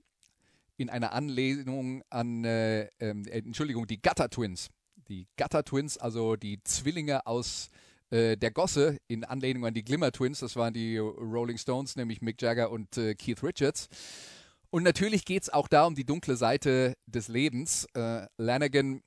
in 0.76 0.90
einer 0.90 1.12
Anlehnung 1.12 2.02
an, 2.11 2.44
äh, 2.44 2.88
ähm, 3.00 3.25
äh, 3.26 3.38
Entschuldigung, 3.38 3.87
die 3.87 4.00
Gutter 4.00 4.28
Twins. 4.28 4.68
Die 5.09 5.26
Gutter 5.38 5.64
Twins, 5.64 5.97
also 5.97 6.37
die 6.37 6.62
Zwillinge 6.64 7.26
aus 7.26 7.68
äh, 7.68 7.89
der 8.11 8.50
Gosse 8.50 8.99
in 9.07 9.25
Anlehnung 9.25 9.67
an 9.67 9.75
die 9.75 9.85
Glimmer 9.85 10.11
Twins, 10.11 10.40
das 10.40 10.57
waren 10.57 10.75
die 10.75 10.99
Rolling 10.99 11.59
Stones, 11.59 11.97
nämlich 11.97 12.21
Mick 12.23 12.43
Jagger 12.43 12.71
und 12.71 12.97
äh, 12.97 13.14
Keith 13.14 13.43
Richards. 13.43 13.88
Und 14.71 14.85
natürlich 14.85 15.25
geht 15.25 15.43
es 15.43 15.50
auch 15.50 15.69
da 15.69 15.85
um 15.85 15.95
die 15.95 16.05
dunkle 16.05 16.37
Seite 16.37 16.95
des 17.07 17.29
Lebens. 17.29 17.87
Äh, 17.95 18.26
Lanigan 18.37 19.02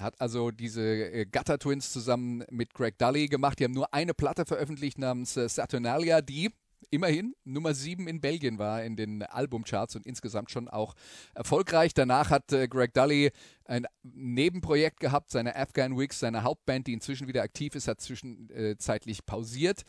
hat 0.00 0.20
also 0.20 0.50
diese 0.50 0.82
äh, 0.82 1.26
Gutter 1.26 1.58
Twins 1.58 1.92
zusammen 1.92 2.44
mit 2.50 2.74
Greg 2.74 2.98
Dully 2.98 3.28
gemacht. 3.28 3.58
Die 3.58 3.64
haben 3.64 3.72
nur 3.72 3.92
eine 3.92 4.14
Platte 4.14 4.44
veröffentlicht 4.44 4.98
namens 4.98 5.36
äh, 5.36 5.48
Saturnalia, 5.48 6.20
die 6.20 6.50
immerhin 6.90 7.34
Nummer 7.44 7.74
7 7.74 8.08
in 8.08 8.20
Belgien 8.20 8.58
war 8.58 8.82
in 8.82 8.96
den 8.96 9.22
Albumcharts 9.22 9.96
und 9.96 10.06
insgesamt 10.06 10.50
schon 10.50 10.68
auch 10.68 10.94
erfolgreich. 11.34 11.94
Danach 11.94 12.30
hat 12.30 12.52
äh, 12.52 12.68
Greg 12.68 12.94
Dully 12.94 13.30
ein 13.64 13.86
Nebenprojekt 14.02 15.00
gehabt, 15.00 15.30
seine 15.30 15.56
Afghan 15.56 15.98
Wigs, 15.98 16.18
seine 16.18 16.42
Hauptband, 16.42 16.86
die 16.86 16.92
inzwischen 16.92 17.28
wieder 17.28 17.42
aktiv 17.42 17.74
ist, 17.74 17.88
hat 17.88 18.00
zwischenzeitlich 18.00 19.26
pausiert. 19.26 19.82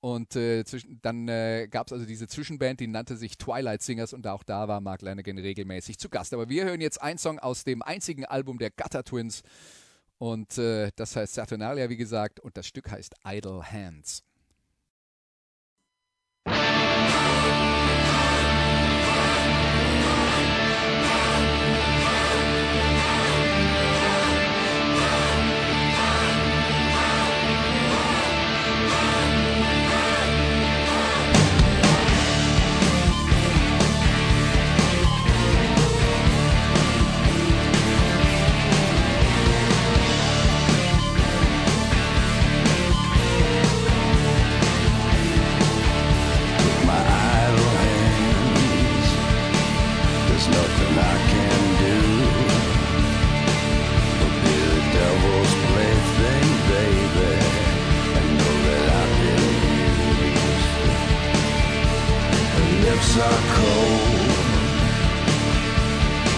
Und 0.00 0.36
äh, 0.36 0.64
zwischen, 0.64 1.00
dann 1.02 1.26
äh, 1.26 1.66
gab 1.68 1.88
es 1.88 1.92
also 1.92 2.06
diese 2.06 2.28
Zwischenband, 2.28 2.78
die 2.80 2.86
nannte 2.86 3.16
sich 3.16 3.38
Twilight 3.38 3.82
Singers 3.82 4.12
und 4.12 4.26
auch 4.26 4.44
da 4.44 4.68
war 4.68 4.80
Mark 4.80 5.02
Lanigan 5.02 5.38
regelmäßig 5.38 5.98
zu 5.98 6.08
Gast. 6.08 6.32
Aber 6.32 6.48
wir 6.48 6.64
hören 6.64 6.80
jetzt 6.80 7.02
einen 7.02 7.18
Song 7.18 7.38
aus 7.38 7.64
dem 7.64 7.82
einzigen 7.82 8.24
Album 8.24 8.58
der 8.58 8.70
Gutter 8.70 9.02
Twins 9.02 9.42
und 10.18 10.58
äh, 10.58 10.90
das 10.96 11.16
heißt 11.16 11.34
Saturnalia, 11.34 11.88
wie 11.88 11.96
gesagt, 11.96 12.40
und 12.40 12.56
das 12.56 12.66
Stück 12.66 12.90
heißt 12.90 13.14
Idle 13.26 13.62
Hands. 13.70 14.22
Are 62.98 63.42
cold. 63.56 64.46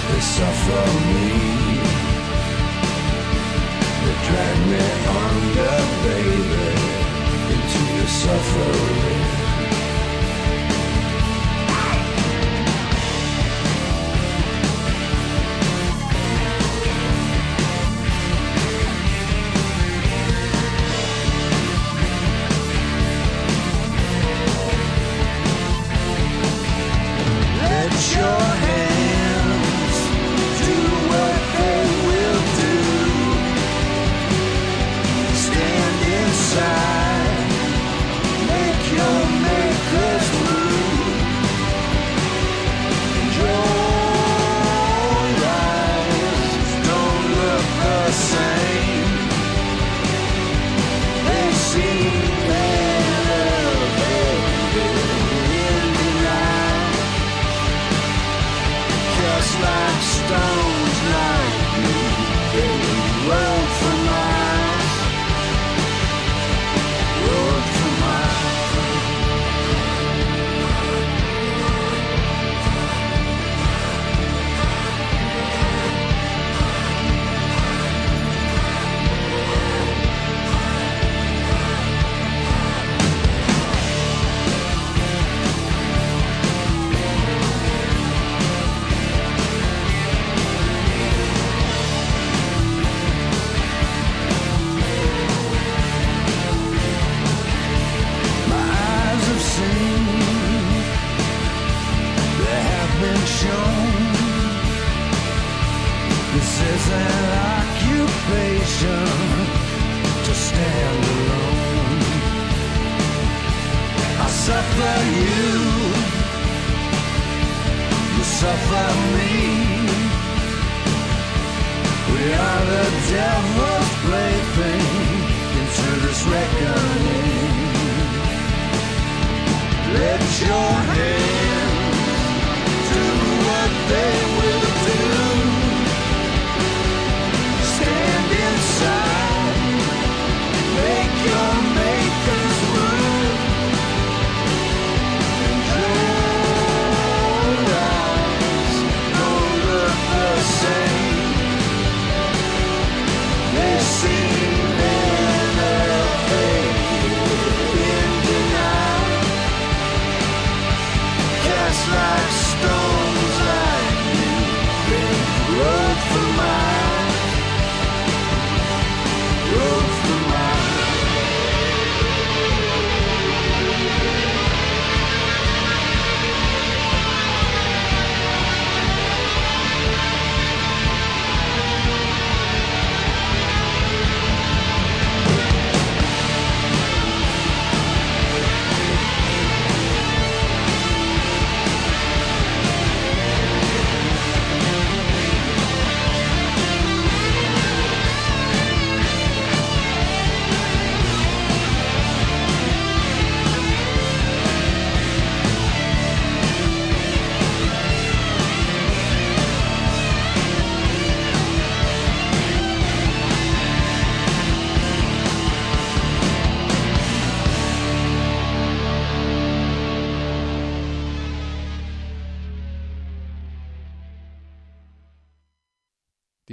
They 0.08 0.20
suffer 0.20 0.84
me. 1.08 1.48
They 4.02 4.16
drag 4.26 4.58
me 4.72 4.84
under, 5.24 5.76
baby 6.04 6.68
Into 7.52 7.80
your 7.96 8.06
suffering 8.06 9.07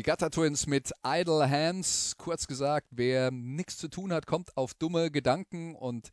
Die 0.06 0.12
Gutter 0.12 0.30
Twins 0.30 0.68
mit 0.68 0.92
Idle 1.04 1.50
Hands. 1.50 2.16
Kurz 2.20 2.46
gesagt, 2.46 2.86
wer 2.92 3.32
nichts 3.32 3.78
zu 3.78 3.88
tun 3.88 4.14
hat, 4.14 4.28
kommt 4.28 4.56
auf 4.56 4.76
dumme 4.76 5.10
Gedanken 5.10 5.74
und 5.74 6.12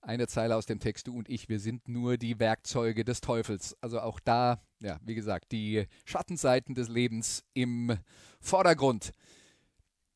eine 0.00 0.28
Zeile 0.28 0.54
aus 0.54 0.66
dem 0.66 0.78
Text, 0.78 1.08
du 1.08 1.18
und 1.18 1.28
ich, 1.28 1.48
wir 1.48 1.58
sind 1.58 1.88
nur 1.88 2.16
die 2.16 2.38
Werkzeuge 2.38 3.04
des 3.04 3.20
Teufels. 3.20 3.76
Also 3.80 3.98
auch 3.98 4.20
da, 4.20 4.62
ja, 4.80 5.00
wie 5.02 5.16
gesagt, 5.16 5.50
die 5.50 5.88
Schattenseiten 6.04 6.76
des 6.76 6.88
Lebens 6.88 7.42
im 7.54 7.98
Vordergrund. 8.40 9.10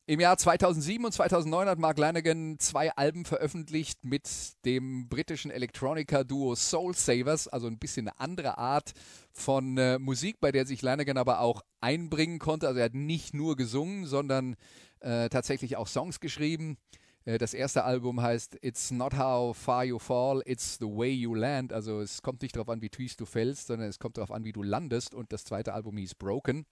Im 0.05 0.19
Jahr 0.19 0.37
2007 0.37 1.05
und 1.05 1.13
2009 1.13 1.69
hat 1.69 1.79
Mark 1.79 1.97
Lanigan 1.97 2.59
zwei 2.59 2.91
Alben 2.91 3.23
veröffentlicht 3.23 4.03
mit 4.03 4.27
dem 4.65 5.07
britischen 5.07 5.49
Electronica-Duo 5.49 6.55
Soul 6.55 6.93
Savers, 6.93 7.47
also 7.47 7.67
ein 7.67 7.79
bisschen 7.79 8.09
eine 8.09 8.19
andere 8.19 8.57
Art 8.57 8.91
von 9.31 9.77
äh, 9.77 9.99
Musik, 9.99 10.41
bei 10.41 10.51
der 10.51 10.65
sich 10.65 10.81
Lanigan 10.81 11.17
aber 11.17 11.39
auch 11.39 11.61
einbringen 11.79 12.39
konnte. 12.39 12.67
Also 12.67 12.79
er 12.79 12.85
hat 12.87 12.95
nicht 12.95 13.33
nur 13.33 13.55
gesungen, 13.55 14.05
sondern 14.05 14.57
äh, 14.99 15.29
tatsächlich 15.29 15.77
auch 15.77 15.87
Songs 15.87 16.19
geschrieben. 16.19 16.77
Äh, 17.23 17.37
Das 17.37 17.53
erste 17.53 17.85
Album 17.85 18.21
heißt 18.21 18.57
It's 18.61 18.91
not 18.91 19.17
how 19.17 19.55
far 19.55 19.85
you 19.85 19.99
fall, 19.99 20.41
it's 20.45 20.79
the 20.81 20.85
way 20.85 21.13
you 21.13 21.33
land. 21.33 21.71
Also 21.71 22.01
es 22.01 22.21
kommt 22.21 22.41
nicht 22.41 22.57
darauf 22.57 22.67
an, 22.67 22.81
wie 22.81 22.89
tief 22.89 23.15
du 23.15 23.25
fällst, 23.25 23.67
sondern 23.67 23.87
es 23.87 23.99
kommt 23.99 24.17
darauf 24.17 24.31
an, 24.31 24.43
wie 24.43 24.51
du 24.51 24.63
landest. 24.63 25.15
Und 25.15 25.31
das 25.31 25.45
zweite 25.45 25.73
Album 25.73 25.95
hieß 25.95 26.15
Broken. 26.15 26.65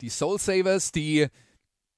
Die 0.00 0.08
Soul 0.08 0.40
Savers, 0.40 0.90
die 0.90 1.28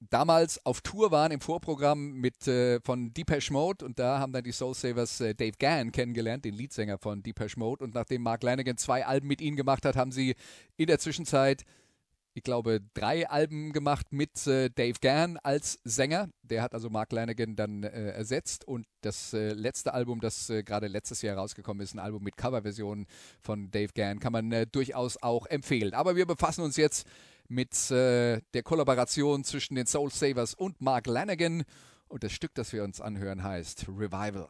damals 0.09 0.65
auf 0.65 0.81
Tour 0.81 1.11
waren 1.11 1.31
im 1.31 1.41
Vorprogramm 1.41 2.13
mit 2.13 2.47
äh, 2.47 2.79
von 2.81 3.13
Depeche 3.13 3.51
Mode 3.51 3.85
und 3.85 3.99
da 3.99 4.19
haben 4.19 4.33
dann 4.33 4.43
die 4.43 4.51
Soul 4.51 4.73
Savers 4.73 5.21
äh, 5.21 5.35
Dave 5.35 5.57
Gann 5.59 5.91
kennengelernt, 5.91 6.45
den 6.45 6.53
Leadsänger 6.53 6.97
von 6.97 7.23
Depeche 7.23 7.59
Mode 7.59 7.83
und 7.83 7.93
nachdem 7.93 8.21
Mark 8.21 8.43
Lanigan 8.43 8.77
zwei 8.77 9.05
Alben 9.05 9.27
mit 9.27 9.41
ihnen 9.41 9.57
gemacht 9.57 9.85
hat, 9.85 9.95
haben 9.95 10.11
sie 10.11 10.35
in 10.77 10.87
der 10.87 10.99
Zwischenzeit 10.99 11.63
ich 12.35 12.43
glaube, 12.43 12.81
drei 12.93 13.29
Alben 13.29 13.73
gemacht 13.73 14.07
mit 14.11 14.47
äh, 14.47 14.69
Dave 14.69 14.97
Gann 14.99 15.37
als 15.37 15.79
Sänger. 15.83 16.29
Der 16.41 16.63
hat 16.63 16.73
also 16.73 16.89
Mark 16.89 17.11
Lanigan 17.11 17.55
dann 17.55 17.83
äh, 17.83 18.09
ersetzt. 18.09 18.67
Und 18.67 18.87
das 19.01 19.33
äh, 19.33 19.53
letzte 19.53 19.93
Album, 19.93 20.19
das 20.19 20.49
äh, 20.49 20.63
gerade 20.63 20.87
letztes 20.87 21.21
Jahr 21.21 21.37
rausgekommen 21.37 21.83
ist, 21.83 21.93
ein 21.93 21.99
Album 21.99 22.23
mit 22.23 22.35
Coverversionen 22.35 23.05
von 23.39 23.69
Dave 23.69 23.93
Gann, 23.93 24.19
kann 24.19 24.33
man 24.33 24.65
durchaus 24.71 25.21
auch 25.21 25.45
empfehlen. 25.45 25.93
Aber 25.93 26.15
wir 26.15 26.25
befassen 26.25 26.63
uns 26.63 26.75
jetzt 26.75 27.07
mit 27.53 27.91
äh, 27.91 28.41
der 28.53 28.63
Kollaboration 28.63 29.43
zwischen 29.43 29.75
den 29.75 29.85
Soul 29.85 30.09
Savers 30.09 30.53
und 30.53 30.81
Mark 30.81 31.07
Lanigan. 31.07 31.63
Und 32.07 32.23
das 32.23 32.31
Stück, 32.31 32.53
das 32.55 32.73
wir 32.73 32.83
uns 32.83 32.99
anhören, 32.99 33.43
heißt 33.43 33.87
Revival. 33.87 34.49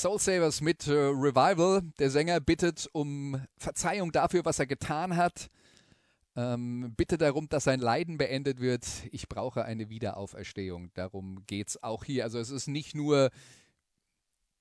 Soul 0.00 0.18
Savers 0.18 0.62
mit 0.62 0.86
äh, 0.86 0.92
Revival. 0.92 1.82
Der 1.98 2.08
Sänger 2.10 2.40
bittet 2.40 2.88
um 2.92 3.38
Verzeihung 3.58 4.12
dafür, 4.12 4.46
was 4.46 4.58
er 4.58 4.66
getan 4.66 5.14
hat. 5.14 5.50
Ähm, 6.36 6.94
bitte 6.96 7.18
darum, 7.18 7.50
dass 7.50 7.64
sein 7.64 7.80
Leiden 7.80 8.16
beendet 8.16 8.60
wird. 8.60 8.86
Ich 9.12 9.28
brauche 9.28 9.62
eine 9.66 9.90
Wiederauferstehung. 9.90 10.90
Darum 10.94 11.44
geht 11.46 11.68
es 11.68 11.82
auch 11.82 12.04
hier. 12.04 12.24
Also 12.24 12.38
es 12.38 12.48
ist 12.48 12.66
nicht 12.66 12.94
nur, 12.94 13.28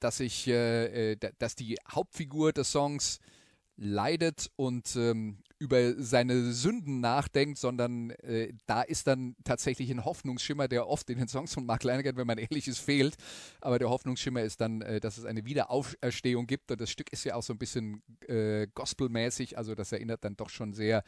dass 0.01 0.19
ich, 0.19 0.45
äh, 0.47 1.11
äh, 1.11 1.15
da- 1.15 1.29
dass 1.37 1.55
die 1.55 1.77
Hauptfigur 1.89 2.51
des 2.51 2.73
Songs 2.73 3.19
leidet 3.77 4.51
und 4.57 4.93
ähm, 4.97 5.37
über 5.59 6.01
seine 6.01 6.53
Sünden 6.53 7.01
nachdenkt, 7.01 7.57
sondern 7.57 8.11
äh, 8.11 8.53
da 8.65 8.81
ist 8.81 9.07
dann 9.07 9.35
tatsächlich 9.43 9.91
ein 9.91 10.05
Hoffnungsschimmer, 10.05 10.69
der 10.69 10.87
oft 10.87 11.09
in 11.09 11.17
den 11.17 11.27
Songs 11.27 11.53
von 11.53 11.65
Mark 11.65 11.83
Lanigan, 11.83 12.15
wenn 12.15 12.25
man 12.25 12.37
ehrlich 12.37 12.67
ist, 12.67 12.79
fehlt. 12.79 13.15
Aber 13.59 13.77
der 13.77 13.89
Hoffnungsschimmer 13.89 14.41
ist 14.41 14.61
dann, 14.61 14.81
äh, 14.81 15.01
dass 15.01 15.17
es 15.17 15.25
eine 15.25 15.45
Wiederauferstehung 15.45 16.47
gibt. 16.47 16.71
Und 16.71 16.79
das 16.79 16.89
Stück 16.89 17.11
ist 17.11 17.25
ja 17.25 17.35
auch 17.35 17.43
so 17.43 17.53
ein 17.53 17.59
bisschen 17.59 18.01
äh, 18.27 18.67
gospelmäßig, 18.73 19.57
also 19.57 19.75
das 19.75 19.91
erinnert 19.91 20.23
dann 20.23 20.37
doch 20.37 20.49
schon 20.49 20.73
sehr 20.73 21.03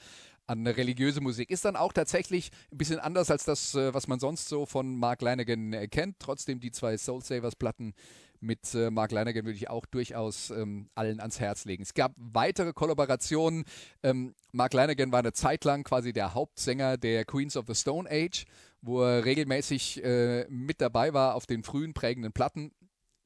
an 0.48 0.68
religiöse 0.68 1.22
Musik. 1.22 1.50
Ist 1.50 1.64
dann 1.64 1.78
auch 1.78 1.94
tatsächlich 1.94 2.52
ein 2.72 2.78
bisschen 2.78 3.00
anders 3.00 3.32
als 3.32 3.46
das, 3.46 3.74
äh, 3.76 3.94
was 3.94 4.08
man 4.08 4.20
sonst 4.20 4.50
so 4.50 4.66
von 4.66 4.98
Mark 4.98 5.22
Lanigan 5.22 5.72
äh, 5.72 5.88
kennt. 5.88 6.20
Trotzdem 6.20 6.60
die 6.60 6.72
zwei 6.72 6.98
Soul 6.98 7.24
Savers 7.24 7.56
Platten 7.56 7.94
mit 8.41 8.73
äh, 8.73 8.89
Mark 8.89 9.12
Lanigan 9.12 9.45
würde 9.45 9.58
ich 9.58 9.69
auch 9.69 9.86
durchaus 9.86 10.49
ähm, 10.49 10.89
allen 10.95 11.19
ans 11.19 11.39
Herz 11.39 11.65
legen. 11.65 11.84
Es 11.84 11.93
gab 11.93 12.13
weitere 12.17 12.73
Kollaborationen. 12.73 13.65
Ähm, 14.04 14.34
Mark 14.51 14.73
Lanigan 14.73 15.12
war 15.12 15.19
eine 15.19 15.34
Zeit 15.34 15.63
lang 15.63 15.84
quasi 15.84 16.12
der 16.12 16.34
Hauptsänger 16.34 16.97
der 16.97 17.23
Queens 17.25 17.56
of 17.56 17.65
the 17.67 17.75
Stone 17.75 18.10
Age, 18.10 18.45
wo 18.82 19.04
er 19.04 19.23
regelmäßig 19.25 20.04
äh, 20.04 20.45
mit 20.49 20.82
dabei 20.82 21.13
war 21.13 21.36
auf 21.36 21.45
den 21.45 21.63
frühen 21.63 21.93
prägenden 21.93 22.34
Platten. 22.34 22.71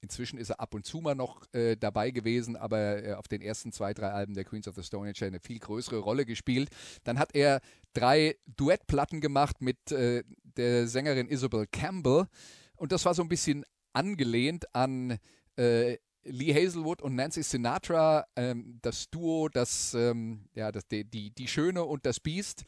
Inzwischen 0.01 0.38
ist 0.38 0.51
er 0.51 0.60
ab 0.60 0.75
und 0.75 0.86
zu 0.86 0.99
mal 0.99 1.15
noch 1.15 1.51
äh, 1.54 1.75
dabei 1.78 2.12
gewesen, 2.12 2.56
aber 2.56 3.04
äh, 3.04 3.13
auf 3.13 3.28
den 3.28 3.41
ersten 3.41 3.71
zwei, 3.71 3.93
drei 3.93 4.12
Alben 4.12 4.36
der 4.36 4.43
Queens 4.43 4.67
of 4.67 4.75
the 4.75 4.84
Stone 4.84 5.10
Age 5.10 5.23
eine 5.23 5.39
viel 5.39 5.58
größere 5.58 5.97
Rolle 5.97 6.25
gespielt. 6.28 6.69
Dann 7.06 7.17
hat 7.17 7.34
er 7.34 7.60
drei 7.93 8.36
Duettplatten 8.45 9.19
gemacht 9.19 9.62
mit 9.62 9.91
äh, 9.91 10.23
der 10.58 10.88
Sängerin 10.88 11.28
Isabel 11.28 11.65
Campbell. 11.65 12.28
Und 12.75 12.91
das 12.91 13.04
war 13.06 13.15
so 13.15 13.23
ein 13.23 13.30
bisschen 13.30 13.65
angelehnt 13.95 14.73
an 14.75 15.17
äh, 15.58 15.97
Lee 16.23 16.53
Hazelwood 16.53 17.01
und 17.01 17.15
Nancy 17.15 17.43
Sinatra, 17.43 18.25
ähm, 18.36 18.79
das 18.81 19.10
Duo, 19.10 19.47
das, 19.47 19.93
ähm, 19.93 20.45
ja, 20.53 20.71
das, 20.71 20.88
die, 20.88 21.05
die, 21.05 21.31
die 21.31 21.47
Schöne 21.47 21.84
und 21.84 22.05
das 22.05 22.19
Biest. 22.19 22.63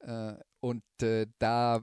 Äh, 0.00 0.34
und 0.60 0.84
äh, 1.02 1.26
da 1.38 1.82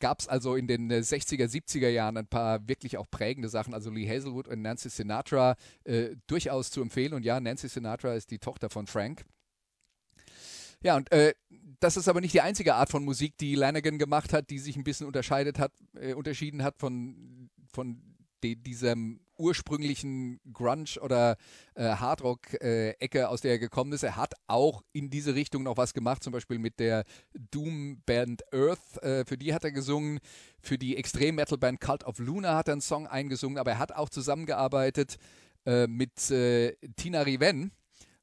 gab 0.00 0.18
es 0.18 0.26
also 0.26 0.56
in 0.56 0.66
den 0.66 0.90
äh, 0.90 0.98
60er, 0.98 1.46
70er 1.46 1.88
Jahren 1.88 2.16
ein 2.16 2.26
paar 2.26 2.66
wirklich 2.66 2.98
auch 2.98 3.08
prägende 3.08 3.48
Sachen. 3.48 3.72
Also 3.72 3.90
Lee 3.90 4.08
Hazelwood 4.08 4.48
und 4.48 4.60
Nancy 4.60 4.90
Sinatra 4.90 5.54
äh, 5.84 6.16
durchaus 6.26 6.72
zu 6.72 6.82
empfehlen. 6.82 7.14
Und 7.14 7.24
ja, 7.24 7.38
Nancy 7.38 7.68
Sinatra 7.68 8.14
ist 8.14 8.32
die 8.32 8.40
Tochter 8.40 8.68
von 8.68 8.88
Frank. 8.88 9.24
Ja, 10.82 10.96
und 10.96 11.12
äh, 11.12 11.34
das 11.78 11.96
ist 11.96 12.08
aber 12.08 12.20
nicht 12.20 12.34
die 12.34 12.40
einzige 12.40 12.74
Art 12.74 12.90
von 12.90 13.04
Musik, 13.04 13.36
die 13.38 13.54
Lanigan 13.54 13.98
gemacht 13.98 14.32
hat, 14.32 14.50
die 14.50 14.58
sich 14.58 14.76
ein 14.76 14.82
bisschen 14.82 15.06
unterscheidet 15.06 15.60
hat, 15.60 15.72
äh, 15.94 16.14
unterschieden 16.14 16.64
hat 16.64 16.78
von, 16.78 17.48
von 17.72 18.00
de, 18.42 18.54
diesem 18.54 19.20
ursprünglichen 19.38 20.40
Grunge 20.52 21.00
oder 21.00 21.36
äh, 21.74 21.84
Hardrock-Ecke, 21.84 23.28
aus 23.28 23.40
der 23.40 23.52
er 23.52 23.58
gekommen 23.58 23.92
ist. 23.92 24.02
Er 24.02 24.16
hat 24.16 24.34
auch 24.46 24.82
in 24.92 25.10
diese 25.10 25.34
Richtung 25.34 25.64
noch 25.64 25.76
was 25.76 25.94
gemacht, 25.94 26.22
zum 26.22 26.32
Beispiel 26.32 26.58
mit 26.58 26.78
der 26.78 27.04
Doom-Band 27.50 28.42
Earth. 28.52 29.02
Äh, 29.02 29.24
für 29.24 29.36
die 29.36 29.52
hat 29.52 29.64
er 29.64 29.72
gesungen. 29.72 30.20
Für 30.60 30.78
die 30.78 30.96
Extrem-Metal-Band 30.96 31.80
Cult 31.80 32.04
of 32.04 32.18
Luna 32.18 32.56
hat 32.56 32.68
er 32.68 32.72
einen 32.72 32.80
Song 32.80 33.06
eingesungen. 33.06 33.58
Aber 33.58 33.72
er 33.72 33.78
hat 33.78 33.92
auch 33.92 34.08
zusammengearbeitet 34.08 35.16
äh, 35.66 35.86
mit 35.86 36.30
äh, 36.30 36.76
Tina 36.96 37.22
Riven. 37.22 37.72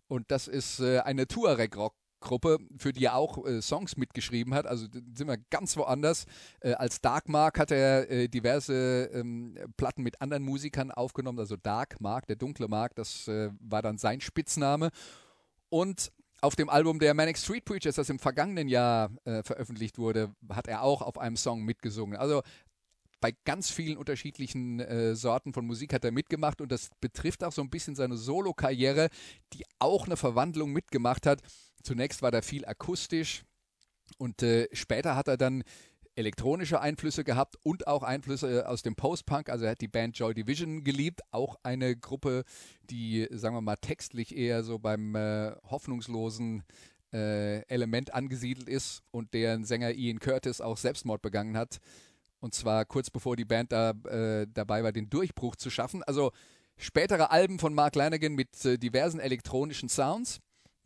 Und 0.08 0.32
das 0.32 0.48
ist 0.48 0.80
äh, 0.80 1.00
eine 1.00 1.28
Tuareg-Rock. 1.28 1.96
Gruppe, 2.20 2.58
für 2.78 2.94
die 2.94 3.06
er 3.06 3.16
auch 3.16 3.46
äh, 3.46 3.62
Songs 3.62 3.98
mitgeschrieben 3.98 4.54
hat. 4.54 4.66
Also 4.66 4.88
sind 4.92 5.28
wir 5.28 5.38
ganz 5.50 5.78
woanders. 5.78 6.26
Äh, 6.62 6.74
als 6.74 7.02
Dark 7.02 7.30
Mark 7.30 7.60
hat 7.60 7.72
er 7.72 8.10
äh, 8.10 8.28
diverse 8.28 9.10
ähm, 9.14 9.58
Platten 9.78 10.04
mit 10.04 10.22
anderen 10.22 10.44
Musikern 10.44 10.92
aufgenommen. 10.92 11.40
Also 11.40 11.56
Dark 11.56 12.02
Mark, 12.02 12.28
der 12.28 12.36
dunkle 12.36 12.68
Mark, 12.68 12.96
das 12.96 13.28
äh, 13.28 13.50
war 13.60 13.82
dann 13.82 13.98
sein 13.98 14.22
Spitzname. 14.22 14.90
Und 15.70 16.12
auf 16.42 16.56
dem 16.56 16.70
Album 16.70 17.00
der 17.00 17.14
Manic 17.14 17.38
Street 17.38 17.66
Preachers, 17.66 17.96
das 17.96 18.10
im 18.10 18.20
vergangenen 18.20 18.70
Jahr 18.70 19.12
äh, 19.26 19.44
veröffentlicht 19.44 19.98
wurde, 19.98 20.34
hat 20.50 20.68
er 20.68 20.84
auch 20.84 21.02
auf 21.02 21.18
einem 21.18 21.36
Song 21.36 21.64
mitgesungen. 21.64 22.18
Also 22.18 22.44
bei 23.22 23.34
ganz 23.44 23.70
vielen 23.70 23.98
unterschiedlichen 23.98 24.80
äh, 24.80 25.16
Sorten 25.16 25.54
von 25.54 25.66
Musik 25.66 25.94
hat 25.94 26.06
er 26.06 26.12
mitgemacht 26.12 26.62
und 26.62 26.72
das 26.72 26.90
betrifft 27.02 27.44
auch 27.44 27.52
so 27.52 27.62
ein 27.62 27.70
bisschen 27.70 27.96
seine 27.96 28.16
Solo-Karriere, 28.16 29.10
die 29.54 29.66
auch 29.80 30.06
eine 30.06 30.18
Verwandlung 30.18 30.72
mitgemacht 30.72 31.26
hat. 31.26 31.42
Zunächst 31.84 32.22
war 32.22 32.32
da 32.32 32.42
viel 32.42 32.66
akustisch 32.66 33.44
und 34.18 34.44
äh, 34.44 34.68
später 34.74 35.16
hat 35.16 35.28
er 35.28 35.38
dann 35.38 35.64
elektronische 36.16 36.82
Einflüsse 36.82 37.24
gehabt 37.24 37.56
und 37.64 37.88
auch 37.88 38.04
Einflüsse 38.04 38.68
aus 38.68 38.82
dem 38.82 38.96
Post-Punk. 38.96 39.50
Also 39.50 39.66
er 39.66 39.72
hat 39.72 39.82
die 39.82 39.88
Band 39.88 40.18
Joy 40.18 40.34
Division 40.34 40.84
geliebt, 40.84 41.22
auch 41.32 41.56
eine 41.64 41.96
Gruppe, 41.96 42.44
die, 42.90 43.28
sagen 43.32 43.56
wir 43.56 43.62
mal, 43.62 43.78
textlich 43.78 44.36
eher 44.36 44.64
so 44.64 44.80
beim 44.80 45.16
äh, 45.16 45.54
hoffnungslosen 45.70 46.64
äh, 47.14 47.62
Element 47.68 48.14
angesiedelt 48.14 48.68
ist 48.68 49.02
und 49.12 49.34
deren 49.34 49.64
Sänger 49.64 49.92
Ian 49.92 50.20
Curtis 50.20 50.60
auch 50.60 50.78
Selbstmord 50.78 51.22
begangen 51.22 51.58
hat. 51.58 51.78
Und 52.42 52.54
zwar 52.54 52.86
kurz 52.86 53.10
bevor 53.10 53.36
die 53.36 53.46
Band 53.46 53.72
da, 53.72 53.92
äh, 53.92 54.46
dabei 54.54 54.84
war, 54.84 54.92
den 54.92 55.10
Durchbruch 55.10 55.56
zu 55.56 55.70
schaffen. 55.70 56.04
Also 56.04 56.32
spätere 56.78 57.32
Alben 57.32 57.60
von 57.60 57.74
Mark 57.74 57.96
Lanigan 57.96 58.34
mit 58.34 58.66
äh, 58.66 58.78
diversen 58.78 59.20
elektronischen 59.20 59.90
Sounds. 59.90 60.40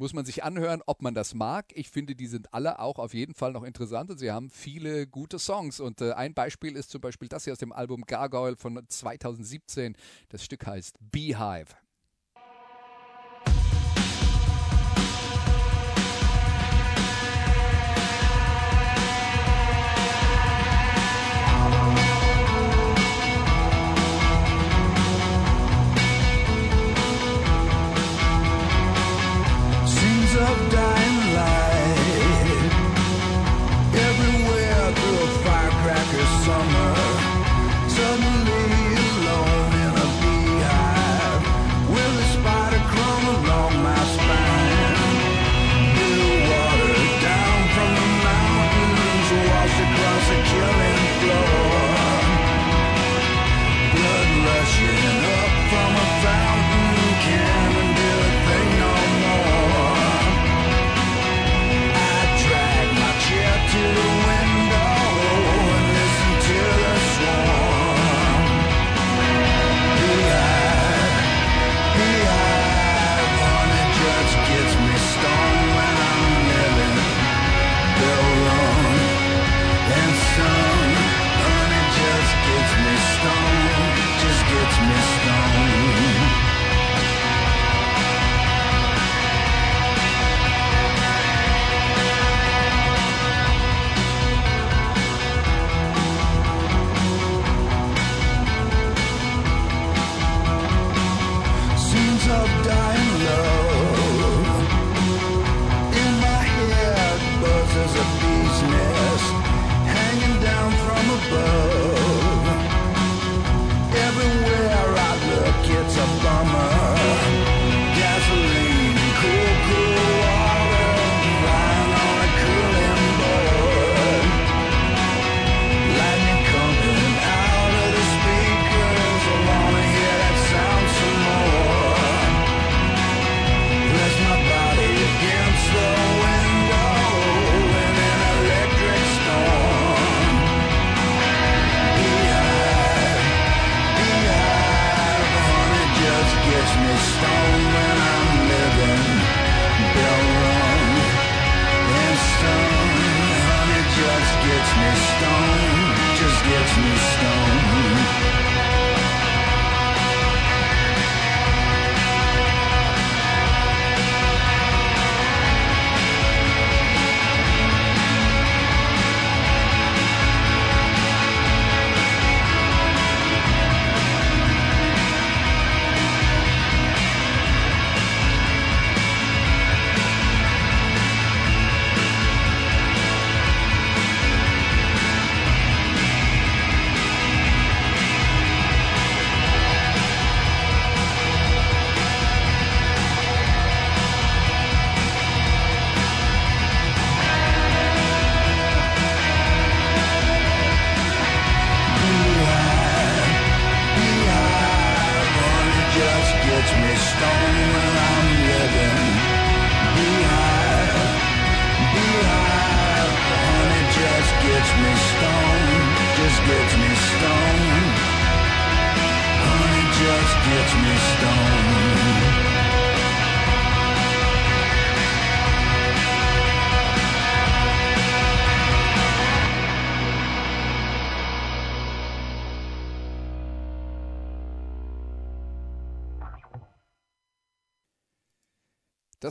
Muss 0.03 0.11
man 0.11 0.25
sich 0.25 0.43
anhören, 0.43 0.81
ob 0.85 1.01
man 1.01 1.13
das 1.13 1.33
mag. 1.33 1.67
Ich 1.75 1.89
finde, 1.89 2.13
die 2.13 2.27
sind 2.27 2.53
alle 2.53 2.79
auch 2.79 2.99
auf 2.99 3.13
jeden 3.13 3.33
Fall 3.33 3.53
noch 3.53 3.63
interessant 3.63 4.11
und 4.11 4.17
sie 4.17 4.31
haben 4.31 4.49
viele 4.49 5.07
gute 5.07 5.39
Songs. 5.39 5.79
Und 5.79 6.01
äh, 6.01 6.11
ein 6.11 6.33
Beispiel 6.33 6.75
ist 6.75 6.91
zum 6.91 6.99
Beispiel 6.99 7.29
das 7.29 7.45
hier 7.45 7.53
aus 7.53 7.59
dem 7.59 7.71
Album 7.71 8.01
Gargoyle 8.01 8.57
von 8.57 8.83
2017. 8.85 9.95
Das 10.27 10.43
Stück 10.43 10.65
heißt 10.65 10.97
Beehive. 10.99 11.82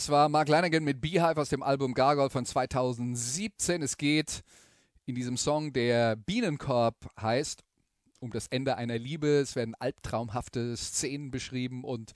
Das 0.03 0.11
war 0.11 0.29
Mark 0.29 0.49
Lanigan 0.49 0.83
mit 0.83 1.01
Beehive 1.01 1.41
aus 1.41 1.49
dem 1.49 1.63
Album 1.63 1.95
Gargoyle 1.95 2.29
von 2.29 2.45
2017. 2.45 3.83
Es 3.83 3.97
geht 3.97 4.43
in 5.07 5.15
diesem 5.15 5.37
Song, 5.37 5.73
der 5.73 6.17
Bienenkorb 6.17 6.97
heißt, 7.21 7.63
um 8.19 8.33
das 8.33 8.49
Ende 8.49 8.77
einer 8.77 8.99
Liebe. 8.99 9.29
Es 9.29 9.55
werden 9.55 9.77
albtraumhafte 9.79 10.77
Szenen 10.77 11.31
beschrieben 11.31 11.85
und 11.85 12.15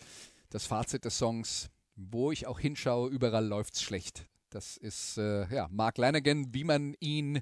das 0.51 0.67
Fazit 0.67 1.05
des 1.05 1.17
Songs, 1.17 1.71
wo 1.95 2.33
ich 2.33 2.49
auch 2.49 2.59
hinschaue, 2.59 3.09
überall 3.09 3.47
läuft's 3.47 3.83
schlecht. 3.83 4.27
Das 4.51 4.77
ist 4.77 5.17
äh, 5.19 5.47
ja, 5.55 5.69
Mark 5.71 5.97
Lanigan, 5.97 6.53
wie 6.53 6.65
man 6.65 6.97
ihn 6.99 7.41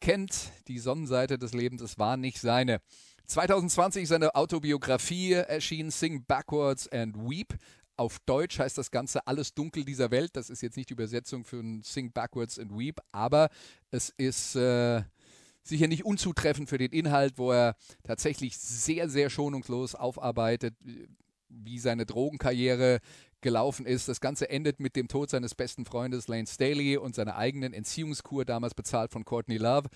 kennt. 0.00 0.50
Die 0.66 0.80
Sonnenseite 0.80 1.38
des 1.38 1.54
Lebens, 1.54 1.80
es 1.80 1.96
war 1.96 2.16
nicht 2.16 2.40
seine. 2.40 2.80
2020 3.30 4.08
seine 4.08 4.34
Autobiografie 4.34 5.34
erschien, 5.34 5.92
Sing 5.92 6.24
Backwards 6.24 6.88
and 6.88 7.16
Weep. 7.16 7.54
Auf 8.00 8.18
Deutsch 8.20 8.58
heißt 8.58 8.78
das 8.78 8.90
Ganze 8.90 9.26
Alles 9.26 9.52
Dunkel 9.52 9.84
dieser 9.84 10.10
Welt. 10.10 10.30
Das 10.32 10.48
ist 10.48 10.62
jetzt 10.62 10.78
nicht 10.78 10.88
die 10.88 10.94
Übersetzung 10.94 11.44
für 11.44 11.58
ein 11.58 11.82
Sing 11.82 12.12
Backwards 12.12 12.58
and 12.58 12.72
Weep, 12.72 12.98
aber 13.12 13.50
es 13.90 14.08
ist 14.16 14.56
äh, 14.56 15.02
sicher 15.62 15.86
nicht 15.86 16.06
unzutreffend 16.06 16.70
für 16.70 16.78
den 16.78 16.92
Inhalt, 16.92 17.34
wo 17.36 17.52
er 17.52 17.76
tatsächlich 18.02 18.56
sehr, 18.56 19.10
sehr 19.10 19.28
schonungslos 19.28 19.94
aufarbeitet, 19.94 20.74
wie 21.50 21.78
seine 21.78 22.06
Drogenkarriere 22.06 23.00
gelaufen 23.42 23.84
ist. 23.84 24.08
Das 24.08 24.22
Ganze 24.22 24.48
endet 24.48 24.80
mit 24.80 24.96
dem 24.96 25.06
Tod 25.06 25.28
seines 25.28 25.54
besten 25.54 25.84
Freundes 25.84 26.26
Lane 26.26 26.46
Staley 26.46 26.96
und 26.96 27.14
seiner 27.14 27.36
eigenen 27.36 27.74
Entziehungskur, 27.74 28.46
damals 28.46 28.72
bezahlt 28.72 29.12
von 29.12 29.26
Courtney 29.26 29.58
Love. 29.58 29.90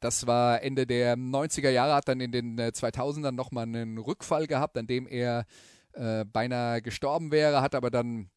Das 0.00 0.26
war 0.26 0.60
Ende 0.60 0.88
der 0.88 1.16
90er 1.16 1.70
Jahre, 1.70 1.94
hat 1.94 2.08
dann 2.08 2.20
in 2.20 2.32
den 2.32 2.58
äh, 2.58 2.72
2000ern 2.74 3.30
nochmal 3.30 3.62
einen 3.62 3.98
Rückfall 3.98 4.48
gehabt, 4.48 4.76
an 4.76 4.88
dem 4.88 5.06
er 5.06 5.46
äh, 5.94 6.24
beinahe 6.24 6.82
gestorben 6.82 7.30
wäre, 7.30 7.62
hat 7.62 7.74
aber 7.74 7.90
dann 7.90 8.30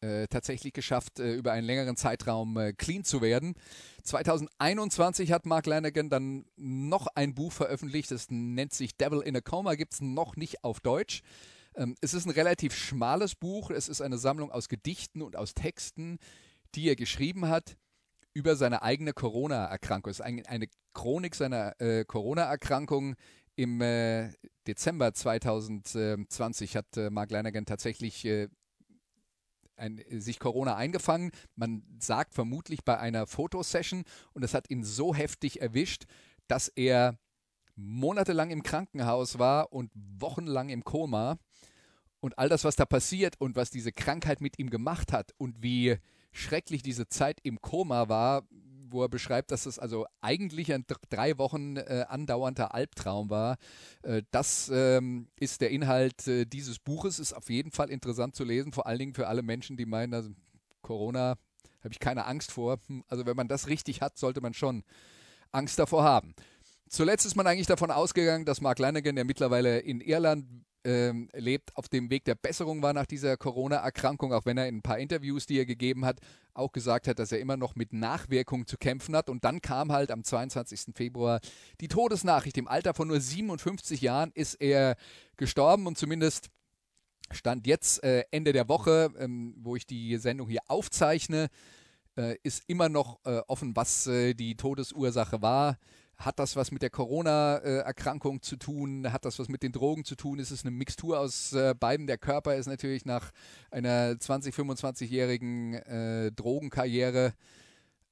äh, 0.00 0.28
tatsächlich 0.28 0.72
geschafft, 0.72 1.18
äh, 1.18 1.34
über 1.34 1.52
einen 1.52 1.66
längeren 1.66 1.96
Zeitraum 1.96 2.56
äh, 2.56 2.72
clean 2.72 3.02
zu 3.02 3.20
werden. 3.20 3.54
2021 4.04 5.32
hat 5.32 5.44
Mark 5.44 5.66
Lanigan 5.66 6.08
dann 6.08 6.44
noch 6.56 7.08
ein 7.14 7.34
Buch 7.34 7.52
veröffentlicht, 7.52 8.10
das 8.10 8.26
nennt 8.30 8.72
sich 8.72 8.96
Devil 8.96 9.20
in 9.20 9.36
a 9.36 9.40
Coma, 9.40 9.74
gibt 9.74 9.94
es 9.94 10.00
noch 10.00 10.36
nicht 10.36 10.62
auf 10.62 10.80
Deutsch. 10.80 11.22
Ähm, 11.74 11.96
es 12.00 12.14
ist 12.14 12.26
ein 12.26 12.30
relativ 12.30 12.74
schmales 12.74 13.34
Buch, 13.34 13.70
es 13.70 13.88
ist 13.88 14.00
eine 14.00 14.18
Sammlung 14.18 14.52
aus 14.52 14.68
Gedichten 14.68 15.20
und 15.20 15.34
aus 15.34 15.54
Texten, 15.54 16.18
die 16.74 16.88
er 16.88 16.96
geschrieben 16.96 17.48
hat 17.48 17.76
über 18.34 18.54
seine 18.54 18.82
eigene 18.82 19.12
Corona-Erkrankung. 19.12 20.12
Es 20.12 20.20
ist 20.20 20.24
ein, 20.24 20.46
eine 20.46 20.68
Chronik 20.92 21.34
seiner 21.34 21.80
äh, 21.80 22.04
Corona-Erkrankung. 22.04 23.16
Im 23.56 23.80
äh, 23.80 24.30
Dezember 24.68 25.14
2020 25.14 26.76
hat 26.76 26.96
äh, 26.98 27.08
Mark 27.08 27.30
Lanigan 27.30 27.64
tatsächlich 27.64 28.26
äh, 28.26 28.48
ein, 29.76 30.04
sich 30.10 30.38
Corona 30.38 30.76
eingefangen. 30.76 31.30
Man 31.56 31.82
sagt 31.98 32.34
vermutlich 32.34 32.84
bei 32.84 32.98
einer 32.98 33.26
Fotosession 33.26 34.04
und 34.34 34.44
es 34.44 34.52
hat 34.52 34.68
ihn 34.68 34.84
so 34.84 35.14
heftig 35.14 35.62
erwischt, 35.62 36.04
dass 36.48 36.68
er 36.68 37.18
monatelang 37.76 38.50
im 38.50 38.62
Krankenhaus 38.62 39.38
war 39.38 39.72
und 39.72 39.90
wochenlang 39.94 40.68
im 40.68 40.84
Koma. 40.84 41.38
Und 42.20 42.38
all 42.38 42.50
das, 42.50 42.64
was 42.64 42.76
da 42.76 42.84
passiert 42.84 43.40
und 43.40 43.56
was 43.56 43.70
diese 43.70 43.92
Krankheit 43.92 44.42
mit 44.42 44.58
ihm 44.58 44.68
gemacht 44.68 45.12
hat 45.12 45.32
und 45.38 45.62
wie 45.62 45.96
schrecklich 46.32 46.82
diese 46.82 47.08
Zeit 47.08 47.38
im 47.42 47.62
Koma 47.62 48.10
war, 48.10 48.46
wo 48.90 49.02
er 49.02 49.08
beschreibt, 49.08 49.50
dass 49.50 49.66
es 49.66 49.78
also 49.78 50.06
eigentlich 50.20 50.72
ein 50.72 50.84
dr- 50.86 51.00
drei 51.10 51.38
Wochen 51.38 51.76
äh, 51.76 52.04
andauernder 52.08 52.74
Albtraum 52.74 53.30
war. 53.30 53.56
Äh, 54.02 54.22
das 54.30 54.70
ähm, 54.72 55.28
ist 55.38 55.60
der 55.60 55.70
Inhalt 55.70 56.26
äh, 56.26 56.44
dieses 56.44 56.78
Buches. 56.78 57.18
Ist 57.18 57.32
auf 57.32 57.50
jeden 57.50 57.70
Fall 57.70 57.90
interessant 57.90 58.36
zu 58.36 58.44
lesen, 58.44 58.72
vor 58.72 58.86
allen 58.86 58.98
Dingen 58.98 59.14
für 59.14 59.26
alle 59.26 59.42
Menschen, 59.42 59.76
die 59.76 59.86
meinen, 59.86 60.14
also 60.14 60.30
Corona 60.82 61.36
habe 61.84 61.92
ich 61.92 62.00
keine 62.00 62.26
Angst 62.26 62.52
vor. 62.52 62.78
Hm, 62.86 63.04
Also 63.08 63.26
wenn 63.26 63.36
man 63.36 63.48
das 63.48 63.68
richtig 63.68 64.00
hat, 64.00 64.18
sollte 64.18 64.40
man 64.40 64.54
schon 64.54 64.82
Angst 65.52 65.78
davor 65.78 66.04
haben. 66.04 66.34
Zuletzt 66.88 67.26
ist 67.26 67.36
man 67.36 67.46
eigentlich 67.46 67.66
davon 67.66 67.90
ausgegangen, 67.90 68.44
dass 68.44 68.60
Mark 68.60 68.78
Lanigan, 68.78 69.14
der 69.14 69.24
mittlerweile 69.24 69.78
in 69.80 70.00
Irland 70.00 70.46
ähm, 70.84 71.28
lebt, 71.34 71.76
auf 71.76 71.88
dem 71.88 72.10
Weg 72.10 72.24
der 72.24 72.34
Besserung 72.34 72.82
war 72.82 72.92
nach 72.92 73.06
dieser 73.06 73.36
Corona-Erkrankung, 73.36 74.32
auch 74.32 74.46
wenn 74.46 74.58
er 74.58 74.68
in 74.68 74.76
ein 74.76 74.82
paar 74.82 74.98
Interviews, 74.98 75.46
die 75.46 75.58
er 75.58 75.66
gegeben 75.66 76.04
hat, 76.04 76.20
auch 76.54 76.72
gesagt 76.72 77.08
hat, 77.08 77.18
dass 77.18 77.32
er 77.32 77.40
immer 77.40 77.56
noch 77.56 77.76
mit 77.76 77.92
Nachwirkungen 77.92 78.66
zu 78.66 78.78
kämpfen 78.78 79.16
hat. 79.16 79.28
Und 79.28 79.44
dann 79.44 79.60
kam 79.60 79.92
halt 79.92 80.10
am 80.10 80.24
22. 80.24 80.94
Februar 80.94 81.40
die 81.80 81.88
Todesnachricht. 81.88 82.56
Im 82.58 82.68
Alter 82.68 82.94
von 82.94 83.08
nur 83.08 83.20
57 83.20 84.00
Jahren 84.00 84.30
ist 84.34 84.54
er 84.54 84.96
gestorben 85.36 85.86
und 85.86 85.98
zumindest 85.98 86.50
Stand 87.30 87.66
jetzt 87.66 88.02
äh, 88.02 88.24
Ende 88.30 88.52
der 88.52 88.68
Woche, 88.68 89.10
ähm, 89.18 89.54
wo 89.58 89.76
ich 89.76 89.86
die 89.86 90.16
Sendung 90.16 90.48
hier 90.48 90.62
aufzeichne, 90.66 91.48
äh, 92.16 92.36
ist 92.42 92.64
immer 92.66 92.88
noch 92.88 93.20
äh, 93.24 93.40
offen, 93.46 93.76
was 93.76 94.06
äh, 94.06 94.34
die 94.34 94.56
Todesursache 94.56 95.42
war. 95.42 95.78
Hat 96.18 96.40
das 96.40 96.56
was 96.56 96.72
mit 96.72 96.82
der 96.82 96.90
Corona-Erkrankung 96.90 98.42
zu 98.42 98.56
tun? 98.56 99.12
Hat 99.12 99.24
das 99.24 99.38
was 99.38 99.48
mit 99.48 99.62
den 99.62 99.70
Drogen 99.70 100.04
zu 100.04 100.16
tun? 100.16 100.40
Ist 100.40 100.50
es 100.50 100.64
eine 100.64 100.72
Mixtur 100.72 101.20
aus 101.20 101.52
äh, 101.52 101.74
beiden? 101.78 102.08
Der 102.08 102.18
Körper 102.18 102.56
ist 102.56 102.66
natürlich 102.66 103.04
nach 103.04 103.30
einer 103.70 104.18
20, 104.18 104.52
25-jährigen 104.52 105.74
äh, 105.74 106.32
Drogenkarriere 106.32 107.34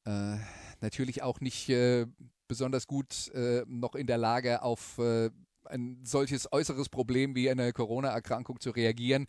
äh, 0.05 0.37
natürlich 0.80 1.22
auch 1.22 1.41
nicht 1.41 1.68
äh, 1.68 2.07
besonders 2.47 2.87
gut 2.87 3.28
äh, 3.35 3.64
noch 3.66 3.97
in 3.97 4.07
der 4.07 4.18
Lage, 4.18 4.62
auf 4.62 4.99
äh, 4.99 5.30
ein 5.64 5.99
solches 6.05 6.53
äußeres 6.53 6.89
Problem 6.89 7.35
wie 7.35 7.51
eine 7.51 7.72
Corona-Erkrankung 7.72 8.61
zu 8.61 8.70
reagieren. 8.70 9.26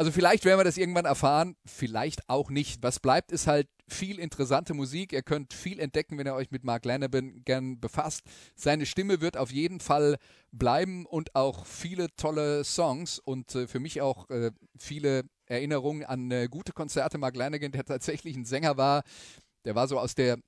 Also 0.00 0.12
vielleicht 0.12 0.46
werden 0.46 0.58
wir 0.58 0.64
das 0.64 0.78
irgendwann 0.78 1.04
erfahren, 1.04 1.56
vielleicht 1.66 2.26
auch 2.30 2.48
nicht. 2.48 2.82
Was 2.82 3.00
bleibt, 3.00 3.32
ist 3.32 3.46
halt 3.46 3.68
viel 3.86 4.18
interessante 4.18 4.72
Musik. 4.72 5.12
Ihr 5.12 5.20
könnt 5.20 5.52
viel 5.52 5.78
entdecken, 5.78 6.16
wenn 6.16 6.26
ihr 6.26 6.32
euch 6.32 6.50
mit 6.50 6.64
Mark 6.64 6.86
Lanaban 6.86 7.42
gern 7.44 7.78
befasst. 7.80 8.22
Seine 8.54 8.86
Stimme 8.86 9.20
wird 9.20 9.36
auf 9.36 9.52
jeden 9.52 9.78
Fall 9.78 10.16
bleiben 10.52 11.04
und 11.04 11.36
auch 11.36 11.66
viele 11.66 12.06
tolle 12.16 12.64
Songs 12.64 13.18
und 13.18 13.54
äh, 13.54 13.68
für 13.68 13.78
mich 13.78 14.00
auch 14.00 14.30
äh, 14.30 14.52
viele 14.78 15.24
Erinnerungen 15.44 16.06
an 16.06 16.30
äh, 16.30 16.48
gute 16.50 16.72
Konzerte. 16.72 17.18
Mark 17.18 17.36
Lanagan, 17.36 17.70
der 17.70 17.84
tatsächlich 17.84 18.34
ein 18.36 18.46
Sänger 18.46 18.78
war, 18.78 19.02
der 19.66 19.74
war 19.74 19.86
so 19.86 19.98
aus 19.98 20.14
der 20.14 20.38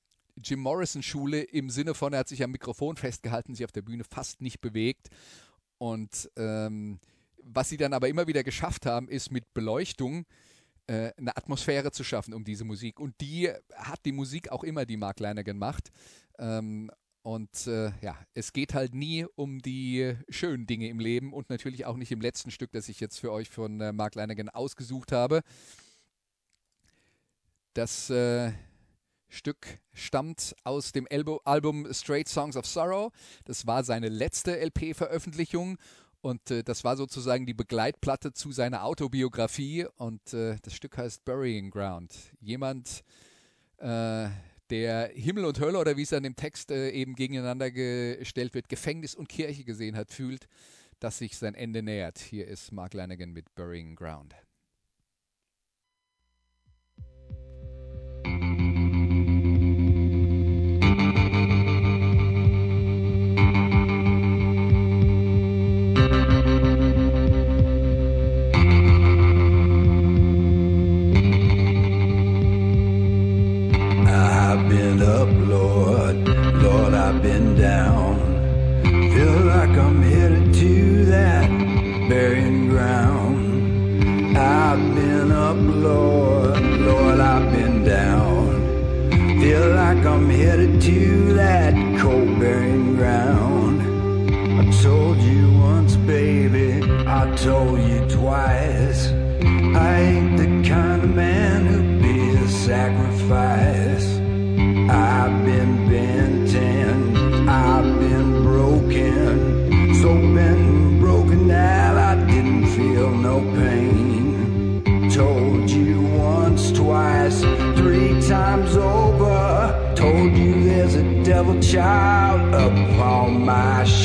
Jim 0.42 0.60
Morrison 0.60 1.02
Schule 1.02 1.42
im 1.42 1.68
Sinne 1.68 1.92
von, 1.92 2.14
er 2.14 2.20
hat 2.20 2.28
sich 2.28 2.42
am 2.42 2.52
Mikrofon 2.52 2.96
festgehalten, 2.96 3.54
sich 3.54 3.66
auf 3.66 3.72
der 3.72 3.82
Bühne 3.82 4.04
fast 4.04 4.40
nicht 4.40 4.62
bewegt 4.62 5.08
und 5.76 6.30
ähm, 6.38 7.00
was 7.54 7.68
sie 7.68 7.76
dann 7.76 7.92
aber 7.92 8.08
immer 8.08 8.26
wieder 8.26 8.42
geschafft 8.42 8.86
haben, 8.86 9.08
ist 9.08 9.30
mit 9.30 9.52
Beleuchtung 9.54 10.26
äh, 10.86 11.12
eine 11.16 11.36
Atmosphäre 11.36 11.92
zu 11.92 12.04
schaffen 12.04 12.34
um 12.34 12.44
diese 12.44 12.64
Musik. 12.64 13.00
Und 13.00 13.20
die 13.20 13.50
hat 13.74 14.04
die 14.04 14.12
Musik 14.12 14.50
auch 14.50 14.64
immer, 14.64 14.84
die 14.84 14.96
Mark 14.96 15.20
Lanigan 15.20 15.58
macht. 15.58 15.90
Ähm, 16.38 16.90
und 17.22 17.68
äh, 17.68 17.92
ja, 18.00 18.18
es 18.34 18.52
geht 18.52 18.74
halt 18.74 18.94
nie 18.94 19.24
um 19.36 19.60
die 19.60 20.16
schönen 20.28 20.66
Dinge 20.66 20.88
im 20.88 20.98
Leben 20.98 21.32
und 21.32 21.50
natürlich 21.50 21.86
auch 21.86 21.96
nicht 21.96 22.10
im 22.10 22.20
letzten 22.20 22.50
Stück, 22.50 22.72
das 22.72 22.88
ich 22.88 22.98
jetzt 22.98 23.20
für 23.20 23.30
euch 23.30 23.48
von 23.48 23.80
äh, 23.80 23.92
Mark 23.92 24.16
Lanigan 24.16 24.48
ausgesucht 24.48 25.12
habe. 25.12 25.42
Das 27.74 28.10
äh, 28.10 28.52
Stück 29.28 29.78
stammt 29.94 30.54
aus 30.64 30.92
dem 30.92 31.06
Album 31.44 31.86
Straight 31.92 32.28
Songs 32.28 32.56
of 32.56 32.66
Sorrow. 32.66 33.12
Das 33.44 33.66
war 33.66 33.84
seine 33.84 34.08
letzte 34.08 34.58
LP-Veröffentlichung 34.60 35.78
und 36.22 36.50
äh, 36.50 36.62
das 36.62 36.84
war 36.84 36.96
sozusagen 36.96 37.44
die 37.46 37.54
Begleitplatte 37.54 38.32
zu 38.32 38.52
seiner 38.52 38.84
Autobiografie 38.84 39.86
und 39.96 40.32
äh, 40.32 40.56
das 40.62 40.74
Stück 40.74 40.96
heißt 40.96 41.24
Burying 41.24 41.70
Ground. 41.70 42.14
Jemand, 42.40 43.02
äh, 43.78 44.28
der 44.70 45.10
Himmel 45.14 45.44
und 45.44 45.60
Hölle 45.60 45.78
oder 45.78 45.96
wie 45.96 46.02
es 46.02 46.10
dann 46.10 46.24
im 46.24 46.36
Text 46.36 46.70
äh, 46.70 46.90
eben 46.90 47.14
gegeneinander 47.14 47.70
gestellt 47.70 48.54
wird, 48.54 48.68
Gefängnis 48.68 49.14
und 49.14 49.28
Kirche 49.28 49.64
gesehen 49.64 49.96
hat, 49.96 50.10
fühlt, 50.10 50.46
dass 51.00 51.18
sich 51.18 51.36
sein 51.36 51.54
Ende 51.54 51.82
nähert. 51.82 52.18
Hier 52.18 52.46
ist 52.46 52.72
Mark 52.72 52.94
Lanigan 52.94 53.32
mit 53.32 53.52
Burying 53.54 53.96
Ground. 53.96 54.34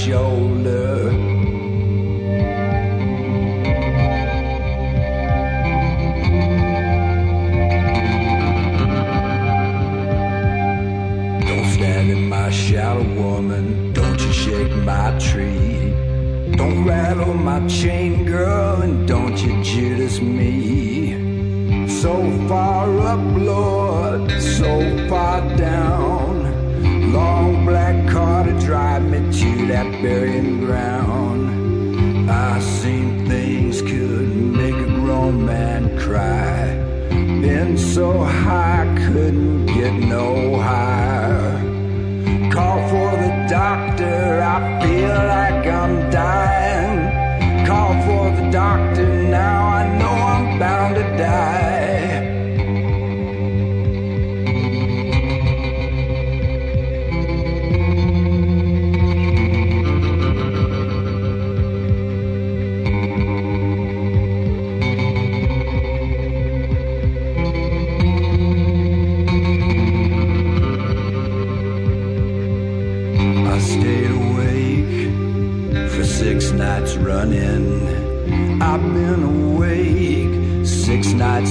Shoulder. 0.08 1.12
Don't 11.46 11.66
stand 11.74 12.10
in 12.10 12.30
my 12.30 12.50
shadow, 12.50 13.04
woman. 13.22 13.92
Don't 13.92 14.20
you 14.22 14.32
shake 14.32 14.74
my 14.86 15.12
tree. 15.20 15.92
Don't 16.56 16.86
rattle 16.86 17.34
my 17.34 17.60
chain, 17.68 18.24
girl, 18.24 18.82
and 18.82 19.06
don't 19.06 19.38
you 19.44 19.62
Judas 19.62 20.22
me. 20.22 20.37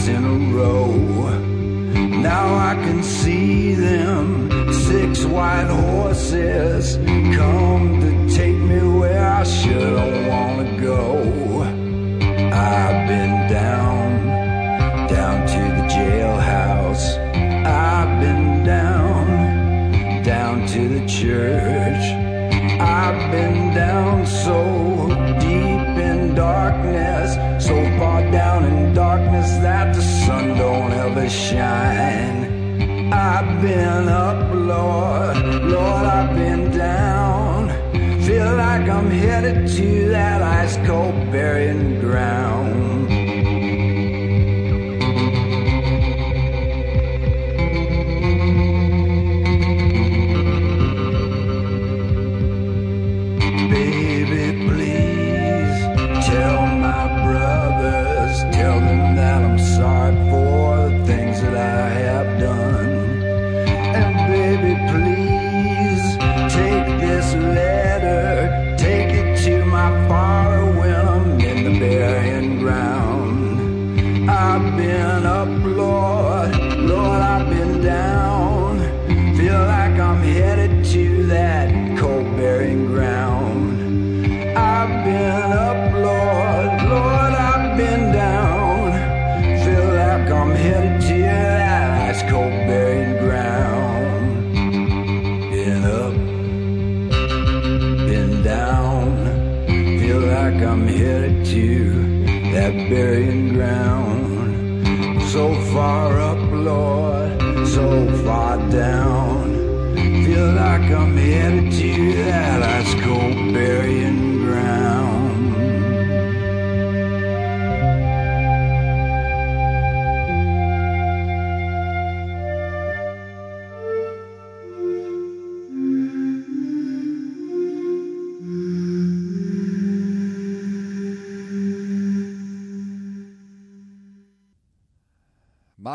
In 0.08 0.24
a 0.24 0.56
row. 0.56 0.92
Now 2.20 2.54
I 2.54 2.74
can 2.74 3.02
see 3.02 3.74
them 3.74 4.50
six 4.72 5.24
white 5.24 5.66
horses 5.66 6.96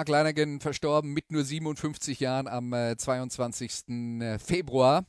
Mark 0.01 0.09
Lanigan 0.09 0.59
verstorben 0.59 1.13
mit 1.13 1.31
nur 1.31 1.43
57 1.43 2.19
Jahren 2.19 2.47
am 2.47 2.73
äh, 2.73 2.97
22. 2.97 3.87
äh, 4.19 4.39
Februar. 4.39 5.05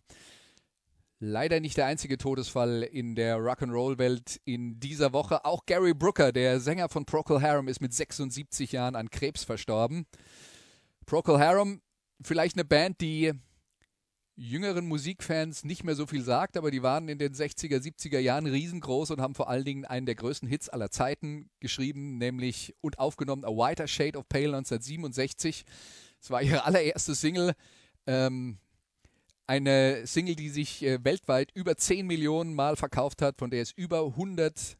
Leider 1.18 1.61
nicht 1.61 1.78
der 1.78 1.86
einzige 1.86 2.18
Todesfall 2.18 2.82
in 2.82 3.14
der 3.14 3.38
Rock'n'Roll-Welt 3.38 4.43
in 4.45 4.80
dieser 4.80 5.14
Woche. 5.14 5.47
Auch 5.47 5.64
Gary 5.64 5.95
Brooker, 5.95 6.30
der 6.30 6.61
Sänger 6.61 6.90
von 6.90 7.07
Procol 7.07 7.40
Harum, 7.40 7.68
ist 7.68 7.80
mit 7.80 7.95
76 7.95 8.72
Jahren 8.72 8.95
an 8.95 9.09
Krebs 9.09 9.45
verstorben. 9.45 10.05
Procol 11.07 11.40
Harum, 11.40 11.80
vielleicht 12.22 12.57
eine 12.57 12.66
Band, 12.66 13.01
die 13.01 13.32
jüngeren 14.43 14.86
Musikfans 14.86 15.64
nicht 15.64 15.84
mehr 15.84 15.95
so 15.95 16.07
viel 16.07 16.22
sagt, 16.22 16.57
aber 16.57 16.70
die 16.70 16.82
waren 16.82 17.09
in 17.09 17.18
den 17.18 17.32
60er, 17.32 17.78
70er 17.78 18.18
Jahren 18.18 18.47
riesengroß 18.47 19.12
und 19.12 19.20
haben 19.20 19.36
vor 19.36 19.49
allen 19.49 19.64
Dingen 19.64 19.84
einen 19.84 20.05
der 20.05 20.16
größten 20.16 20.49
Hits 20.49 20.68
aller 20.68 20.90
Zeiten 20.90 21.49
geschrieben, 21.61 22.18
nämlich 22.18 22.74
und 22.80 22.99
aufgenommen 22.99 23.45
A 23.45 23.51
Whiter 23.51 23.86
Shade 23.86 24.18
of 24.18 24.28
Pale 24.28 24.57
1967. 24.57 25.64
Es 26.20 26.30
war 26.30 26.43
ihre 26.43 26.64
allererste 26.64 27.14
Single. 27.14 27.53
Ähm, 28.07 28.59
eine 29.47 30.07
Single, 30.07 30.34
die 30.34 30.49
sich 30.49 30.82
äh, 30.82 31.05
weltweit 31.05 31.51
über 31.55 31.76
10 31.76 32.07
Millionen 32.07 32.55
Mal 32.55 32.74
verkauft 32.76 33.22
hat, 33.22 33.38
von 33.38 33.51
der 33.51 33.62
es 33.62 33.70
über 33.70 34.07
100 34.07 34.76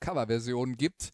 Coverversionen 0.00 0.76
gibt. 0.76 1.10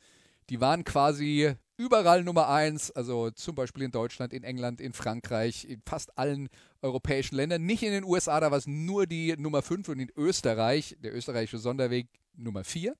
Die 0.50 0.60
waren 0.60 0.84
quasi 0.84 1.54
überall 1.76 2.22
Nummer 2.22 2.48
1, 2.48 2.92
also 2.92 3.30
zum 3.30 3.54
Beispiel 3.54 3.82
in 3.82 3.90
Deutschland, 3.90 4.32
in 4.32 4.44
England, 4.44 4.80
in 4.80 4.92
Frankreich, 4.92 5.64
in 5.64 5.82
fast 5.86 6.16
allen 6.18 6.48
europäischen 6.82 7.36
Ländern. 7.36 7.64
Nicht 7.64 7.82
in 7.82 7.92
den 7.92 8.04
USA, 8.04 8.40
da 8.40 8.50
war 8.50 8.58
es 8.58 8.66
nur 8.66 9.06
die 9.06 9.34
Nummer 9.36 9.62
5 9.62 9.88
und 9.88 9.98
in 9.98 10.10
Österreich, 10.16 10.96
der 11.00 11.14
österreichische 11.14 11.58
Sonderweg, 11.58 12.08
Nummer 12.36 12.64
4. 12.64 12.94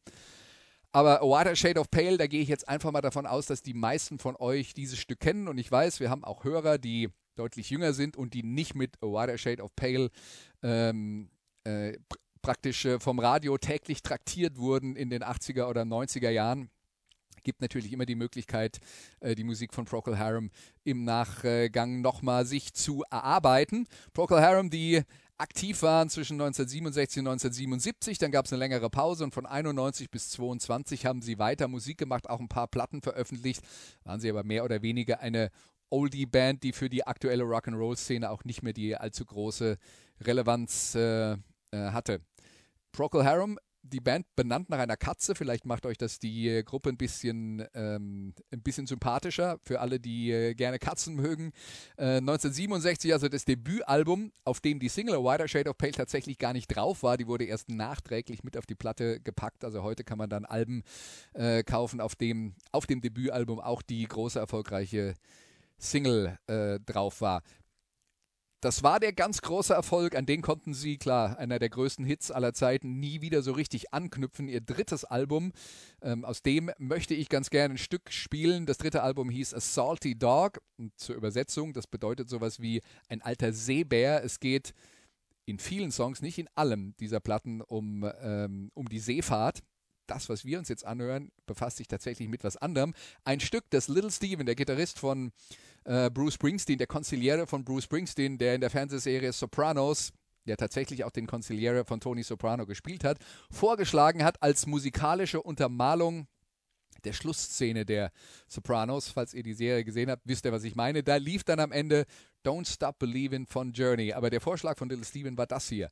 Aber 0.92 1.22
A 1.22 1.56
Shade 1.56 1.80
of 1.80 1.90
Pale, 1.90 2.18
da 2.18 2.28
gehe 2.28 2.40
ich 2.40 2.48
jetzt 2.48 2.68
einfach 2.68 2.92
mal 2.92 3.00
davon 3.00 3.26
aus, 3.26 3.46
dass 3.46 3.62
die 3.62 3.74
meisten 3.74 4.20
von 4.20 4.36
euch 4.36 4.74
dieses 4.74 4.98
Stück 4.98 5.18
kennen. 5.18 5.48
Und 5.48 5.58
ich 5.58 5.70
weiß, 5.70 5.98
wir 5.98 6.08
haben 6.08 6.22
auch 6.22 6.44
Hörer, 6.44 6.78
die 6.78 7.08
deutlich 7.34 7.70
jünger 7.70 7.92
sind 7.92 8.16
und 8.16 8.32
die 8.32 8.44
nicht 8.44 8.76
mit 8.76 9.02
A 9.02 9.36
Shade 9.36 9.62
of 9.62 9.74
Pale 9.74 10.10
ähm, 10.62 11.30
äh, 11.64 11.98
pr 12.08 12.18
praktisch 12.42 12.84
äh, 12.84 13.00
vom 13.00 13.20
Radio 13.20 13.56
täglich 13.56 14.02
traktiert 14.02 14.58
wurden 14.58 14.96
in 14.96 15.08
den 15.08 15.24
80er 15.24 15.64
oder 15.66 15.82
90er 15.82 16.28
Jahren 16.28 16.68
gibt 17.44 17.60
natürlich 17.60 17.92
immer 17.92 18.06
die 18.06 18.16
Möglichkeit, 18.16 18.80
äh, 19.20 19.34
die 19.34 19.44
Musik 19.44 19.72
von 19.72 19.84
Procol 19.84 20.18
Harum 20.18 20.50
im 20.82 21.04
Nachgang 21.04 22.00
nochmal 22.00 22.46
sich 22.46 22.74
zu 22.74 23.04
erarbeiten. 23.10 23.86
Procol 24.12 24.40
Harum, 24.40 24.70
die 24.70 25.02
aktiv 25.38 25.82
waren 25.82 26.08
zwischen 26.08 26.34
1967 26.34 27.20
und 27.20 27.28
1977, 27.28 28.18
dann 28.18 28.30
gab 28.30 28.46
es 28.46 28.52
eine 28.52 28.60
längere 28.60 28.88
Pause 28.90 29.24
und 29.24 29.34
von 29.34 29.46
91 29.46 30.10
bis 30.10 30.30
22 30.30 31.06
haben 31.06 31.22
sie 31.22 31.38
weiter 31.38 31.68
Musik 31.68 31.98
gemacht, 31.98 32.28
auch 32.28 32.40
ein 32.40 32.48
paar 32.48 32.68
Platten 32.68 33.02
veröffentlicht, 33.02 33.62
waren 34.04 34.20
sie 34.20 34.30
aber 34.30 34.44
mehr 34.44 34.64
oder 34.64 34.82
weniger 34.82 35.20
eine 35.20 35.50
Oldie-Band, 35.90 36.62
die 36.62 36.72
für 36.72 36.88
die 36.88 37.06
aktuelle 37.06 37.44
Rock'n'Roll-Szene 37.44 38.30
auch 38.30 38.44
nicht 38.44 38.62
mehr 38.62 38.72
die 38.72 38.96
allzu 38.96 39.24
große 39.24 39.78
Relevanz 40.20 40.94
äh, 40.94 41.32
äh, 41.32 41.36
hatte. 41.72 42.20
Procol 42.92 43.24
Harum 43.24 43.58
die 43.84 44.00
Band 44.00 44.26
benannt 44.34 44.70
nach 44.70 44.78
einer 44.78 44.96
Katze. 44.96 45.34
Vielleicht 45.34 45.66
macht 45.66 45.84
euch 45.86 45.98
das 45.98 46.18
die 46.18 46.48
äh, 46.48 46.62
Gruppe 46.62 46.88
ein 46.88 46.96
bisschen, 46.96 47.64
ähm, 47.74 48.34
ein 48.50 48.62
bisschen 48.62 48.86
sympathischer 48.86 49.58
für 49.62 49.80
alle, 49.80 50.00
die 50.00 50.32
äh, 50.32 50.54
gerne 50.54 50.78
Katzen 50.78 51.14
mögen. 51.14 51.52
Äh, 51.96 52.16
1967, 52.16 53.12
also 53.12 53.28
das 53.28 53.44
Debütalbum, 53.44 54.32
auf 54.44 54.60
dem 54.60 54.80
die 54.80 54.88
Single 54.88 55.16
A 55.16 55.18
Wider 55.18 55.48
Shade 55.48 55.70
of 55.70 55.78
Pale 55.78 55.92
tatsächlich 55.92 56.38
gar 56.38 56.54
nicht 56.54 56.68
drauf 56.68 57.02
war. 57.02 57.16
Die 57.16 57.26
wurde 57.26 57.44
erst 57.44 57.68
nachträglich 57.68 58.42
mit 58.42 58.56
auf 58.56 58.66
die 58.66 58.74
Platte 58.74 59.20
gepackt. 59.20 59.64
Also 59.64 59.82
heute 59.82 60.02
kann 60.02 60.18
man 60.18 60.30
dann 60.30 60.44
Alben 60.44 60.82
äh, 61.34 61.62
kaufen, 61.62 62.00
auf 62.00 62.16
dem, 62.16 62.54
auf 62.72 62.86
dem 62.86 63.00
Debütalbum 63.00 63.60
auch 63.60 63.82
die 63.82 64.04
große 64.06 64.38
erfolgreiche 64.38 65.14
Single 65.78 66.38
äh, 66.46 66.80
drauf 66.80 67.20
war. 67.20 67.42
Das 68.64 68.82
war 68.82 68.98
der 68.98 69.12
ganz 69.12 69.42
große 69.42 69.74
Erfolg, 69.74 70.16
an 70.16 70.24
den 70.24 70.40
konnten 70.40 70.72
sie, 70.72 70.96
klar, 70.96 71.36
einer 71.38 71.58
der 71.58 71.68
größten 71.68 72.06
Hits 72.06 72.30
aller 72.30 72.54
Zeiten, 72.54 72.98
nie 72.98 73.20
wieder 73.20 73.42
so 73.42 73.52
richtig 73.52 73.92
anknüpfen. 73.92 74.48
Ihr 74.48 74.62
drittes 74.62 75.04
Album, 75.04 75.52
ähm, 76.00 76.24
aus 76.24 76.40
dem 76.40 76.70
möchte 76.78 77.12
ich 77.12 77.28
ganz 77.28 77.50
gerne 77.50 77.74
ein 77.74 77.78
Stück 77.78 78.10
spielen. 78.10 78.64
Das 78.64 78.78
dritte 78.78 79.02
Album 79.02 79.28
hieß 79.28 79.52
A 79.52 79.60
Salty 79.60 80.18
Dog. 80.18 80.62
Und 80.78 80.98
zur 80.98 81.14
Übersetzung, 81.14 81.74
das 81.74 81.86
bedeutet 81.86 82.30
sowas 82.30 82.58
wie 82.58 82.80
ein 83.10 83.20
alter 83.20 83.52
Seebär. 83.52 84.24
Es 84.24 84.40
geht 84.40 84.72
in 85.44 85.58
vielen 85.58 85.92
Songs, 85.92 86.22
nicht 86.22 86.38
in 86.38 86.48
allem 86.54 86.94
dieser 87.00 87.20
Platten, 87.20 87.60
um, 87.60 88.10
ähm, 88.22 88.70
um 88.72 88.88
die 88.88 88.98
Seefahrt 88.98 89.62
das, 90.06 90.28
was 90.28 90.44
wir 90.44 90.58
uns 90.58 90.68
jetzt 90.68 90.84
anhören, 90.84 91.30
befasst 91.46 91.78
sich 91.78 91.88
tatsächlich 91.88 92.28
mit 92.28 92.44
was 92.44 92.56
anderem. 92.56 92.94
Ein 93.24 93.40
Stück, 93.40 93.64
das 93.70 93.88
Little 93.88 94.10
Steven, 94.10 94.46
der 94.46 94.54
Gitarrist 94.54 94.98
von 94.98 95.32
äh, 95.84 96.10
Bruce 96.10 96.34
Springsteen, 96.34 96.78
der 96.78 96.86
Konziliere 96.86 97.46
von 97.46 97.64
Bruce 97.64 97.84
Springsteen, 97.84 98.38
der 98.38 98.54
in 98.54 98.60
der 98.60 98.70
Fernsehserie 98.70 99.32
Sopranos 99.32 100.12
der 100.46 100.56
tatsächlich 100.56 101.04
auch 101.04 101.10
den 101.10 101.26
Consigliere 101.26 101.84
von 101.84 102.00
Tony 102.00 102.22
Soprano 102.22 102.66
gespielt 102.66 103.04
hat, 103.04 103.18
vorgeschlagen 103.50 104.24
hat 104.24 104.42
als 104.42 104.66
musikalische 104.66 105.42
Untermalung 105.42 106.26
der 107.04 107.12
Schlussszene 107.12 107.84
der 107.84 108.12
Sopranos. 108.46 109.08
Falls 109.08 109.34
ihr 109.34 109.42
die 109.42 109.54
Serie 109.54 109.84
gesehen 109.84 110.10
habt, 110.10 110.22
wisst 110.24 110.44
ihr, 110.44 110.52
was 110.52 110.64
ich 110.64 110.74
meine. 110.74 111.02
Da 111.02 111.16
lief 111.16 111.44
dann 111.44 111.60
am 111.60 111.72
Ende 111.72 112.06
Don't 112.44 112.70
Stop 112.70 112.98
Believing 112.98 113.46
von 113.46 113.72
Journey. 113.72 114.12
Aber 114.12 114.30
der 114.30 114.40
Vorschlag 114.40 114.78
von 114.78 114.88
Little 114.88 115.04
Steven 115.04 115.36
war 115.36 115.46
das 115.46 115.68
hier. 115.68 115.90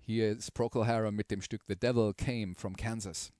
Hier 0.00 0.32
ist 0.32 0.52
Procol 0.52 0.86
Harum 0.86 1.14
mit 1.14 1.30
dem 1.30 1.40
Stück 1.40 1.62
The 1.66 1.76
Devil 1.76 2.12
Came 2.14 2.54
from 2.56 2.76
Kansas. 2.76 3.32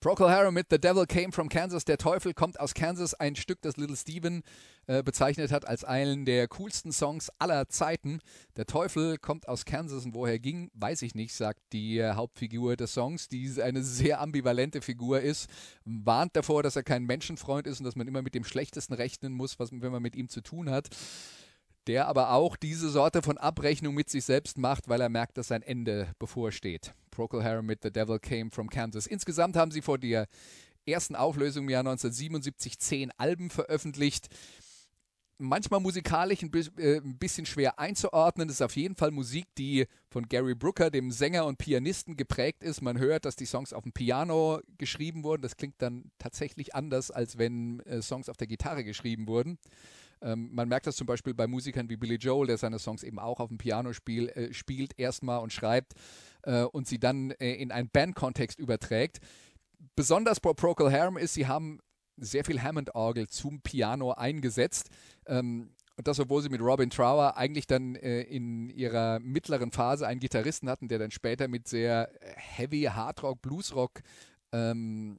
Procol 0.00 0.30
Harum 0.30 0.54
mit 0.54 0.68
The 0.70 0.78
Devil 0.78 1.04
Came 1.04 1.30
from 1.30 1.50
Kansas. 1.50 1.84
Der 1.84 1.98
Teufel 1.98 2.32
kommt 2.32 2.58
aus 2.58 2.72
Kansas. 2.72 3.12
Ein 3.12 3.36
Stück, 3.36 3.60
das 3.60 3.76
Little 3.76 3.98
Steven 3.98 4.42
äh, 4.86 5.02
bezeichnet 5.02 5.52
hat 5.52 5.68
als 5.68 5.84
einen 5.84 6.24
der 6.24 6.48
coolsten 6.48 6.90
Songs 6.90 7.28
aller 7.38 7.68
Zeiten. 7.68 8.20
Der 8.56 8.64
Teufel 8.64 9.18
kommt 9.18 9.46
aus 9.46 9.66
Kansas 9.66 10.06
und 10.06 10.14
woher 10.14 10.38
ging, 10.38 10.70
weiß 10.72 11.02
ich 11.02 11.14
nicht, 11.14 11.34
sagt 11.34 11.60
die 11.74 11.98
äh, 11.98 12.14
Hauptfigur 12.14 12.76
des 12.76 12.94
Songs, 12.94 13.28
die 13.28 13.60
eine 13.62 13.82
sehr 13.82 14.22
ambivalente 14.22 14.80
Figur 14.80 15.20
ist. 15.20 15.50
Warnt 15.84 16.34
davor, 16.34 16.62
dass 16.62 16.76
er 16.76 16.82
kein 16.82 17.04
Menschenfreund 17.04 17.66
ist 17.66 17.80
und 17.80 17.84
dass 17.84 17.94
man 17.94 18.08
immer 18.08 18.22
mit 18.22 18.34
dem 18.34 18.44
Schlechtesten 18.44 18.94
rechnen 18.94 19.34
muss, 19.34 19.58
was, 19.58 19.70
wenn 19.70 19.92
man 19.92 20.00
mit 20.00 20.16
ihm 20.16 20.30
zu 20.30 20.40
tun 20.40 20.70
hat 20.70 20.88
der 21.86 22.06
aber 22.06 22.32
auch 22.32 22.56
diese 22.56 22.90
Sorte 22.90 23.22
von 23.22 23.38
Abrechnung 23.38 23.94
mit 23.94 24.10
sich 24.10 24.24
selbst 24.24 24.58
macht, 24.58 24.88
weil 24.88 25.00
er 25.00 25.08
merkt, 25.08 25.38
dass 25.38 25.48
sein 25.48 25.62
Ende 25.62 26.14
bevorsteht. 26.18 26.94
Procol 27.20 27.44
Harum 27.44 27.66
mit 27.66 27.82
The 27.82 27.92
Devil 27.92 28.18
Came 28.18 28.50
from 28.50 28.70
Kansas. 28.70 29.06
Insgesamt 29.06 29.54
haben 29.54 29.70
sie 29.70 29.82
vor 29.82 29.98
der 29.98 30.26
ersten 30.86 31.14
Auflösung 31.14 31.64
im 31.64 31.68
Jahr 31.68 31.80
1977 31.80 32.78
zehn 32.78 33.10
Alben 33.18 33.50
veröffentlicht. 33.50 34.28
Manchmal 35.36 35.80
musikalisch 35.80 36.42
ein 36.42 36.50
äh, 36.78 37.02
bisschen 37.02 37.44
schwer 37.44 37.78
einzuordnen. 37.78 38.48
Das 38.48 38.56
ist 38.56 38.62
auf 38.62 38.74
jeden 38.74 38.96
Fall 38.96 39.10
Musik, 39.10 39.44
die 39.58 39.84
von 40.08 40.30
Gary 40.30 40.54
Brooker, 40.54 40.90
dem 40.90 41.10
Sänger 41.10 41.44
und 41.44 41.58
Pianisten, 41.58 42.16
geprägt 42.16 42.64
ist. 42.64 42.80
Man 42.80 42.98
hört, 42.98 43.26
dass 43.26 43.36
die 43.36 43.44
Songs 43.44 43.74
auf 43.74 43.82
dem 43.82 43.92
Piano 43.92 44.60
geschrieben 44.78 45.22
wurden. 45.22 45.42
Das 45.42 45.58
klingt 45.58 45.74
dann 45.82 46.10
tatsächlich 46.18 46.74
anders, 46.74 47.10
als 47.10 47.36
wenn 47.36 47.80
äh, 47.80 48.00
Songs 48.00 48.30
auf 48.30 48.38
der 48.38 48.46
Gitarre 48.46 48.82
geschrieben 48.82 49.28
wurden. 49.28 49.58
Ähm, 50.22 50.48
man 50.52 50.68
merkt 50.68 50.86
das 50.86 50.96
zum 50.96 51.06
Beispiel 51.06 51.34
bei 51.34 51.46
Musikern 51.46 51.90
wie 51.90 51.96
Billy 51.96 52.16
Joel, 52.16 52.46
der 52.46 52.56
seine 52.56 52.78
Songs 52.78 53.02
eben 53.02 53.18
auch 53.18 53.40
auf 53.40 53.48
dem 53.48 53.58
Piano 53.58 53.92
spiel, 53.92 54.30
äh, 54.30 54.54
spielt 54.54 54.98
erstmal 54.98 55.40
und 55.40 55.52
schreibt 55.52 55.92
äh, 56.42 56.62
und 56.62 56.86
sie 56.86 56.98
dann 56.98 57.30
äh, 57.32 57.54
in 57.54 57.72
einen 57.72 57.88
Bandkontext 57.90 58.58
überträgt. 58.58 59.18
Besonders 59.96 60.40
bei 60.40 60.52
Procol 60.52 60.92
Harum 60.92 61.16
ist, 61.16 61.34
sie 61.34 61.46
haben 61.46 61.80
sehr 62.16 62.44
viel 62.44 62.62
Hammond-Orgel 62.62 63.28
zum 63.28 63.60
Piano 63.62 64.12
eingesetzt. 64.12 64.90
Ähm, 65.26 65.74
und 65.96 66.08
das, 66.08 66.18
obwohl 66.18 66.42
sie 66.42 66.48
mit 66.48 66.62
Robin 66.62 66.88
Trower 66.88 67.36
eigentlich 67.36 67.66
dann 67.66 67.94
äh, 67.94 68.22
in 68.22 68.70
ihrer 68.70 69.20
mittleren 69.20 69.70
Phase 69.70 70.06
einen 70.06 70.20
Gitarristen 70.20 70.68
hatten, 70.68 70.88
der 70.88 70.98
dann 70.98 71.10
später 71.10 71.48
mit 71.48 71.68
sehr 71.68 72.10
heavy 72.36 72.84
Hardrock, 72.84 73.42
Bluesrock 73.42 74.00
ähm, 74.52 75.18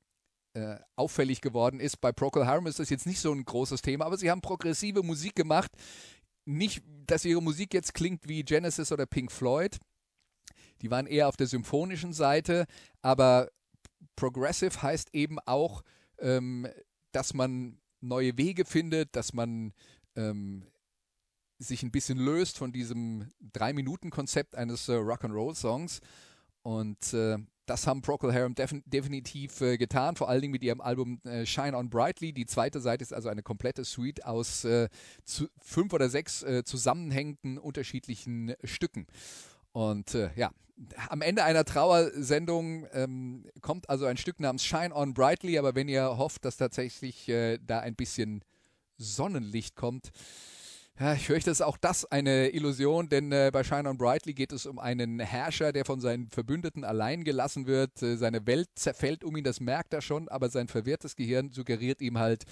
äh, 0.53 0.77
auffällig 0.95 1.41
geworden 1.41 1.79
ist. 1.79 2.01
Bei 2.01 2.11
Procol 2.11 2.45
Harum 2.45 2.67
ist 2.67 2.79
das 2.79 2.89
jetzt 2.89 3.05
nicht 3.05 3.19
so 3.19 3.31
ein 3.31 3.45
großes 3.45 3.81
Thema, 3.81 4.05
aber 4.05 4.17
sie 4.17 4.31
haben 4.31 4.41
progressive 4.41 5.03
Musik 5.03 5.35
gemacht. 5.35 5.71
Nicht, 6.45 6.83
dass 7.05 7.25
ihre 7.25 7.41
Musik 7.41 7.73
jetzt 7.73 7.93
klingt 7.93 8.27
wie 8.27 8.43
Genesis 8.43 8.91
oder 8.91 9.05
Pink 9.05 9.31
Floyd. 9.31 9.77
Die 10.81 10.91
waren 10.91 11.07
eher 11.07 11.27
auf 11.27 11.37
der 11.37 11.47
symphonischen 11.47 12.13
Seite, 12.13 12.65
aber 13.01 13.49
Progressive 14.15 14.81
heißt 14.81 15.13
eben 15.13 15.39
auch, 15.39 15.83
ähm, 16.19 16.67
dass 17.11 17.33
man 17.33 17.77
neue 18.01 18.37
Wege 18.37 18.65
findet, 18.65 19.15
dass 19.15 19.33
man 19.33 19.73
ähm, 20.15 20.65
sich 21.59 21.83
ein 21.83 21.91
bisschen 21.91 22.17
löst 22.17 22.57
von 22.57 22.71
diesem 22.71 23.31
Drei-Minuten-Konzept 23.53 24.55
eines 24.55 24.89
äh, 24.89 24.93
Rock'n'Roll-Songs. 24.93 26.01
Und 26.63 27.13
äh, 27.13 27.37
das 27.65 27.87
haben 27.87 28.01
Procol 28.01 28.33
Harum 28.33 28.55
defin 28.55 28.83
definitiv 28.85 29.61
äh, 29.61 29.77
getan, 29.77 30.15
vor 30.15 30.29
allen 30.29 30.41
Dingen 30.41 30.51
mit 30.51 30.63
ihrem 30.63 30.81
Album 30.81 31.21
äh, 31.23 31.45
Shine 31.45 31.77
On 31.77 31.89
Brightly. 31.89 32.33
Die 32.33 32.45
zweite 32.45 32.81
Seite 32.81 33.03
ist 33.03 33.13
also 33.13 33.29
eine 33.29 33.43
komplette 33.43 33.85
Suite 33.85 34.25
aus 34.25 34.65
äh, 34.65 34.89
fünf 35.61 35.93
oder 35.93 36.09
sechs 36.09 36.43
äh, 36.43 36.63
zusammenhängenden 36.63 37.57
unterschiedlichen 37.57 38.55
Stücken. 38.63 39.07
Und 39.71 40.15
äh, 40.15 40.31
ja, 40.35 40.51
am 41.09 41.21
Ende 41.21 41.43
einer 41.43 41.65
Trauersendung 41.65 42.87
ähm, 42.93 43.45
kommt 43.61 43.89
also 43.89 44.05
ein 44.05 44.17
Stück 44.17 44.39
namens 44.39 44.63
Shine 44.63 44.95
On 44.95 45.13
Brightly, 45.13 45.57
aber 45.57 45.75
wenn 45.75 45.87
ihr 45.87 46.17
hofft, 46.17 46.45
dass 46.45 46.57
tatsächlich 46.57 47.29
äh, 47.29 47.59
da 47.65 47.79
ein 47.79 47.95
bisschen 47.95 48.43
Sonnenlicht 48.97 49.75
kommt, 49.75 50.11
ja, 50.99 51.15
ich 51.15 51.25
fürchte, 51.25 51.49
ist 51.49 51.61
auch 51.61 51.77
das 51.77 52.05
eine 52.05 52.49
Illusion, 52.49 53.09
denn 53.09 53.31
äh, 53.31 53.49
bei 53.51 53.63
Shine 53.63 53.89
on 53.89 53.97
Brightly 53.97 54.35
geht 54.35 54.51
es 54.51 54.67
um 54.67 54.77
einen 54.77 55.19
Herrscher, 55.19 55.71
der 55.71 55.83
von 55.83 55.99
seinen 55.99 56.29
Verbündeten 56.29 56.83
allein 56.83 57.23
gelassen 57.23 57.65
wird. 57.65 58.03
Äh, 58.03 58.17
seine 58.17 58.45
Welt 58.45 58.69
zerfällt 58.75 59.23
um 59.23 59.35
ihn, 59.35 59.43
das 59.43 59.59
merkt 59.59 59.93
er 59.95 60.01
schon, 60.01 60.29
aber 60.29 60.49
sein 60.49 60.67
verwirrtes 60.67 61.15
Gehirn 61.15 61.51
suggeriert 61.53 62.01
ihm 62.01 62.19
halt 62.19 62.43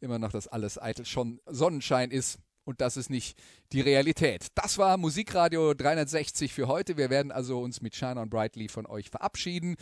immer 0.00 0.20
noch, 0.20 0.30
dass 0.30 0.46
alles 0.46 0.80
eitel 0.80 1.04
schon 1.04 1.40
Sonnenschein 1.46 2.12
ist. 2.12 2.38
Und 2.66 2.80
das 2.80 2.96
ist 2.96 3.10
nicht 3.10 3.38
die 3.72 3.80
Realität. 3.80 4.48
Das 4.56 4.76
war 4.76 4.96
Musikradio 4.96 5.72
360 5.72 6.52
für 6.52 6.66
heute. 6.66 6.96
Wir 6.96 7.10
werden 7.10 7.30
also 7.30 7.60
uns 7.60 7.80
mit 7.80 7.94
Shine 7.94 8.20
on 8.20 8.28
Brightly 8.28 8.68
von 8.68 8.86
euch 8.86 9.08
verabschieden 9.08 9.76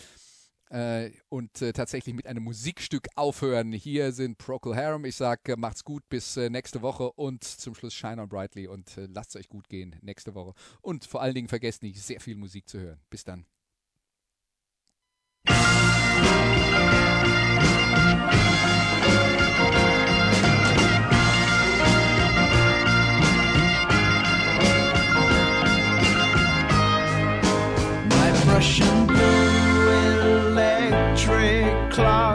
äh, 0.69 1.11
und 1.31 1.63
äh, 1.63 1.73
tatsächlich 1.73 2.15
mit 2.15 2.27
einem 2.27 2.45
Musikstück 2.45 3.09
aufhören. 3.17 3.73
Hier 3.73 4.13
sind 4.13 4.37
Procol 4.37 4.77
Harum. 4.77 5.07
Ich 5.07 5.17
sage, 5.17 5.53
äh, 5.53 5.57
macht's 5.57 5.83
gut 5.83 6.03
bis 6.11 6.37
äh, 6.37 6.51
nächste 6.51 6.83
Woche 6.83 7.11
und 7.13 7.43
zum 7.43 7.75
Schluss 7.75 7.95
Shine 7.95 8.21
on 8.21 8.29
Brightly 8.29 8.67
und 8.67 8.99
äh, 8.99 9.07
lasst 9.07 9.31
es 9.31 9.41
euch 9.41 9.49
gut 9.49 9.71
gehen 9.71 9.97
nächste 10.03 10.35
Woche. 10.35 10.53
Und 10.83 11.07
vor 11.07 11.23
allen 11.23 11.35
Dingen 11.35 11.49
vergesst 11.49 11.83
nicht, 11.83 12.03
sehr 12.03 12.21
viel 12.21 12.37
Musik 12.37 12.69
zu 12.69 12.81
hören. 12.81 13.01
Bis 13.09 13.25
dann. 13.25 13.47
flashing 28.65 29.07
blue 29.07 30.55
electric 30.55 31.91
clock. 31.91 32.34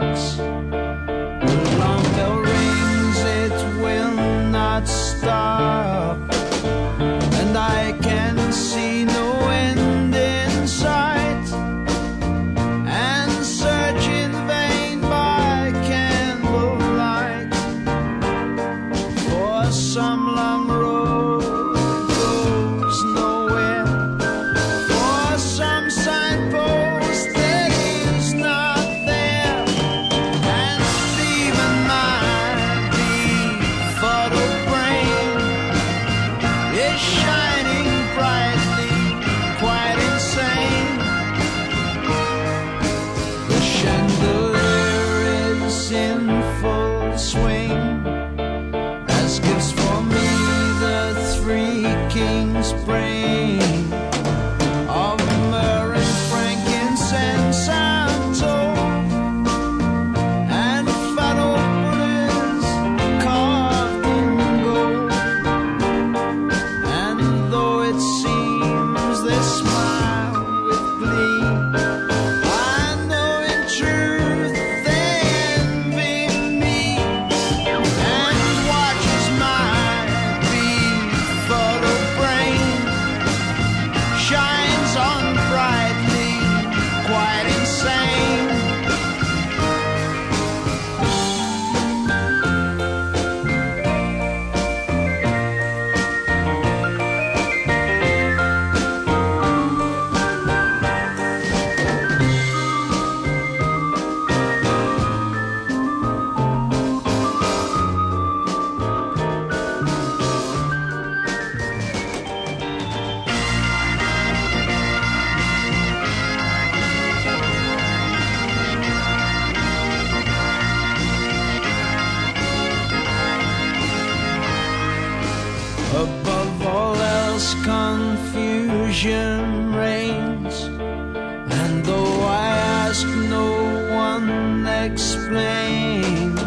Vision 129.00 129.74
reigns. 129.74 130.64
And 130.64 131.84
though 131.86 132.20
I 132.20 132.48
ask, 132.84 133.06
no 133.06 133.48
one 133.94 134.66
explains. 134.66 136.38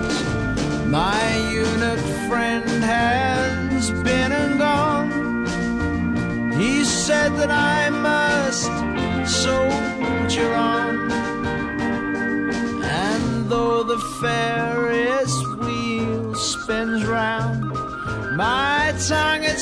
My 0.85 1.25
unit 1.51 1.99
friend 2.29 2.83
has 2.83 3.89
been 4.03 4.31
and 4.31 4.59
gone. 4.59 6.51
He 6.51 6.83
said 6.83 7.35
that 7.37 7.49
I 7.49 7.89
must 7.89 8.71
soldier 9.27 10.53
on. 10.53 11.11
And 12.83 13.49
though 13.49 13.81
the 13.83 13.99
Ferris 14.21 15.33
wheel 15.57 16.35
spins 16.35 17.03
round, 17.03 17.63
my 18.37 18.93
tongue 19.07 19.43
it 19.43 19.57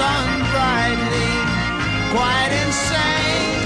on 0.00 0.26
brightly, 0.50 1.30
quite 2.12 2.52
insane. 2.64 3.60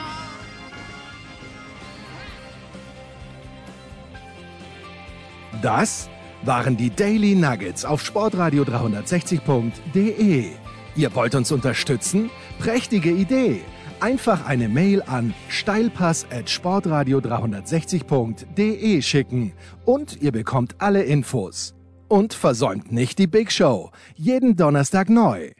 on. 5.52 5.62
Das 5.62 6.10
waren 6.44 6.76
die 6.78 6.90
Daily 6.90 7.36
Nuggets 7.36 7.86
auf 7.86 8.02
sportradio 8.04 8.64
360.de. 8.64 10.61
Ihr 10.96 11.16
wollt 11.16 11.36
uns 11.36 11.52
unterstützen? 11.52 12.30
Prächtige 12.60 13.12
Idee! 13.12 13.62
Einfach 14.02 14.46
eine 14.48 14.68
Mail 14.68 15.04
an 15.04 15.34
steilpass 15.48 16.26
at 16.32 16.50
sportradio 16.50 17.20
360.de 17.20 19.02
schicken 19.02 19.54
und 19.86 20.22
ihr 20.22 20.32
bekommt 20.32 20.76
alle 20.80 21.04
Infos. 21.04 21.76
Und 22.08 22.34
versäumt 22.34 22.92
nicht 22.92 23.20
die 23.20 23.28
Big 23.28 23.52
Show. 23.52 23.92
Jeden 24.16 24.56
Donnerstag 24.56 25.10
neu. 25.10 25.52